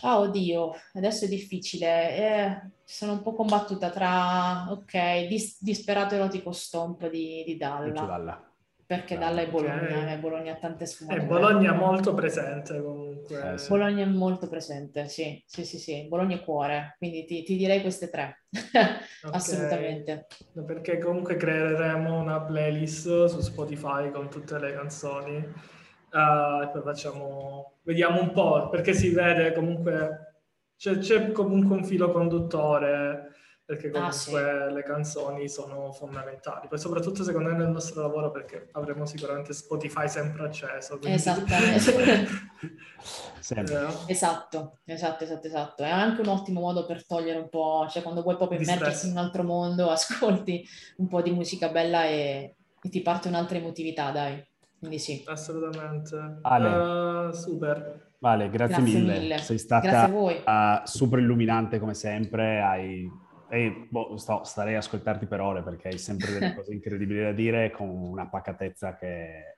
Ah, 0.03 0.19
oh, 0.19 0.23
oddio, 0.23 0.73
adesso 0.93 1.25
è 1.25 1.27
difficile. 1.27 2.15
Eh, 2.15 2.71
sono 2.83 3.13
un 3.13 3.21
po' 3.21 3.33
combattuta 3.33 3.89
tra, 3.89 4.71
ok, 4.71 5.27
dis- 5.27 5.61
disperato 5.61 6.15
erotico 6.15 6.51
stomp 6.51 7.07
di, 7.09 7.43
di 7.45 7.55
Dalla. 7.55 8.50
Perché 8.91 9.17
Dalla 9.17 9.39
è 9.39 9.47
Bologna, 9.47 10.01
okay. 10.01 10.19
Bologna 10.19 10.51
ha 10.51 10.57
tante 10.57 10.85
sfumature. 10.85 11.23
E 11.23 11.25
Bologna 11.25 11.73
è 11.73 11.77
molto 11.77 12.13
presente 12.13 12.81
comunque. 12.81 13.53
Eh, 13.53 13.57
sì. 13.57 13.69
Bologna 13.69 14.03
è 14.03 14.07
molto 14.07 14.49
presente, 14.49 15.07
sì, 15.07 15.41
sì, 15.47 15.63
sì, 15.63 15.77
sì. 15.77 16.07
Bologna 16.09 16.35
è 16.35 16.43
cuore, 16.43 16.95
quindi 16.97 17.23
ti, 17.23 17.41
ti 17.43 17.55
direi 17.55 17.79
queste 17.79 18.09
tre, 18.09 18.43
okay. 18.51 19.31
assolutamente. 19.31 20.27
Perché 20.65 20.97
comunque 20.97 21.37
creeremo 21.37 22.19
una 22.19 22.41
playlist 22.41 23.27
su 23.27 23.39
Spotify 23.39 24.11
con 24.11 24.29
tutte 24.29 24.59
le 24.59 24.73
canzoni 24.73 25.37
uh, 25.37 26.61
e 26.61 26.69
poi 26.73 26.81
facciamo, 26.83 27.77
vediamo 27.83 28.19
un 28.19 28.33
po', 28.33 28.67
perché 28.67 28.91
si 28.91 29.13
vede 29.13 29.53
comunque, 29.53 30.41
c'è, 30.75 30.97
c'è 30.97 31.31
comunque 31.31 31.77
un 31.77 31.85
filo 31.85 32.11
conduttore 32.11 33.30
perché 33.71 33.87
ah, 33.87 33.91
comunque 33.91 34.09
ah, 34.09 34.67
sì. 34.67 34.73
le 34.73 34.83
canzoni 34.83 35.47
sono 35.47 35.93
fondamentali. 35.93 36.67
Poi 36.67 36.77
soprattutto 36.77 37.23
secondo 37.23 37.49
me 37.49 37.57
nel 37.57 37.69
nostro 37.69 38.01
lavoro 38.01 38.29
perché 38.29 38.67
avremo 38.73 39.05
sicuramente 39.05 39.53
Spotify 39.53 40.09
sempre 40.09 40.43
acceso. 40.45 40.97
Quindi... 40.97 41.15
Esattamente. 41.15 42.27
esatto, 44.07 44.79
esatto, 44.85 45.23
esatto, 45.23 45.47
esatto. 45.47 45.83
È 45.83 45.89
anche 45.89 46.19
un 46.19 46.27
ottimo 46.27 46.59
modo 46.59 46.85
per 46.85 47.05
togliere 47.05 47.39
un 47.39 47.47
po', 47.47 47.87
cioè 47.89 48.01
quando 48.01 48.23
vuoi 48.23 48.35
proprio 48.35 48.59
immergersi 48.59 49.05
in 49.05 49.13
un 49.13 49.19
altro 49.19 49.43
mondo, 49.43 49.87
ascolti 49.89 50.67
un 50.97 51.07
po' 51.07 51.21
di 51.21 51.31
musica 51.31 51.69
bella 51.69 52.03
e, 52.07 52.55
e 52.81 52.89
ti 52.89 53.01
parte 53.01 53.29
un'altra 53.29 53.57
emotività, 53.57 54.11
dai. 54.11 54.45
Quindi 54.79 54.99
sì. 54.99 55.23
Assolutamente. 55.27 56.39
Ale. 56.41 57.27
Uh, 57.27 57.31
super. 57.31 58.09
Vale, 58.19 58.49
grazie, 58.49 58.75
grazie 58.75 58.99
mille. 58.99 59.19
mille. 59.19 59.37
Sei 59.37 59.57
stata 59.57 60.07
uh, 60.07 60.81
super 60.83 61.19
illuminante 61.19 61.79
come 61.79 61.93
sempre, 61.93 62.61
hai 62.61 63.29
e 63.51 63.87
boh, 63.89 64.15
sto, 64.15 64.43
starei 64.45 64.75
a 64.75 64.77
ascoltarti 64.77 65.25
per 65.25 65.41
ore 65.41 65.61
perché 65.61 65.89
hai 65.89 65.97
sempre 65.97 66.31
delle 66.31 66.53
cose 66.55 66.73
incredibili 66.73 67.21
da 67.21 67.33
dire 67.33 67.69
con 67.71 67.89
una 67.89 68.27
pacatezza 68.29 68.95
che 68.95 69.57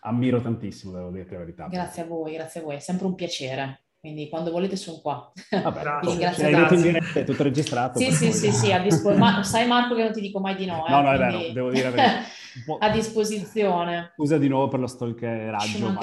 ammiro 0.00 0.40
tantissimo, 0.42 0.92
devo 0.92 1.10
dirti 1.10 1.32
la 1.32 1.38
verità. 1.38 1.66
Grazie 1.68 2.02
a 2.02 2.06
voi, 2.06 2.32
grazie 2.32 2.60
a 2.60 2.64
voi, 2.64 2.74
è 2.74 2.80
sempre 2.80 3.06
un 3.06 3.14
piacere. 3.14 3.84
Quindi 4.00 4.28
quando 4.28 4.50
volete 4.50 4.76
sono 4.76 4.98
qua. 5.00 5.32
Vabbè, 5.50 6.00
Vi 6.02 6.08
ringrazio 6.08 6.76
diretta, 6.76 7.20
è 7.20 7.24
tutto 7.24 7.42
registrato. 7.42 7.98
sì, 7.98 8.10
sì, 8.12 8.32
sì, 8.32 8.52
sì, 8.52 8.70
a 8.70 8.80
dispo- 8.80 9.16
Ma 9.16 9.42
sai 9.42 9.66
Marco 9.66 9.94
che 9.94 10.02
non 10.02 10.12
ti 10.12 10.20
dico 10.20 10.40
mai 10.40 10.56
di 10.56 10.66
no. 10.66 10.84
Eh? 10.86 10.90
No, 10.90 11.00
no, 11.00 11.12
è 11.12 11.16
vero, 11.16 11.52
devo 11.52 11.70
dire 11.70 11.90
a 12.78 12.90
disposizione. 12.90 14.12
Scusa 14.14 14.38
di 14.38 14.48
nuovo 14.48 14.68
per 14.68 14.80
lo 14.80 14.86
stalkeraggio. 14.86 15.96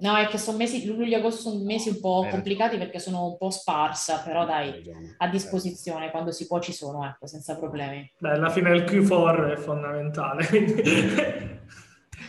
No, 0.00 0.16
è 0.16 0.26
che 0.26 0.38
sono 0.38 0.56
mesi, 0.56 0.86
luglio 0.86 1.16
e 1.16 1.18
agosto 1.18 1.50
sono 1.50 1.64
mesi 1.64 1.88
un 1.88 2.00
po' 2.00 2.26
complicati 2.30 2.76
perché 2.76 2.98
sono 2.98 3.26
un 3.26 3.36
po' 3.36 3.50
sparsa, 3.50 4.22
però 4.22 4.44
dai, 4.44 4.82
a 5.16 5.28
disposizione, 5.28 6.10
quando 6.10 6.30
si 6.30 6.46
può 6.46 6.60
ci 6.60 6.72
sono, 6.72 7.04
ecco, 7.04 7.26
senza 7.26 7.56
problemi. 7.56 8.10
Beh, 8.18 8.30
alla 8.30 8.50
fine 8.50 8.70
il 8.70 8.82
Q4 8.82 9.52
è 9.52 9.56
fondamentale. 9.56 10.46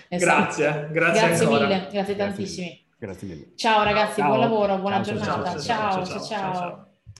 esatto. 0.08 0.26
Grazie, 0.26 0.90
grazie, 0.92 0.92
grazie 0.92 1.46
ancora. 1.46 1.68
mille, 1.68 1.88
grazie 1.92 2.16
tantissimi. 2.16 2.88
Grazie 2.98 3.28
mille. 3.28 3.52
Ciao 3.56 3.84
ragazzi, 3.84 4.20
ciao. 4.20 4.28
buon 4.28 4.40
lavoro, 4.40 4.78
buona 4.78 5.04
ciao, 5.04 5.16
giornata. 5.16 5.60
ciao, 5.60 6.06
ciao. 6.06 6.06
ciao. 6.06 6.54
ciao. 6.54 6.89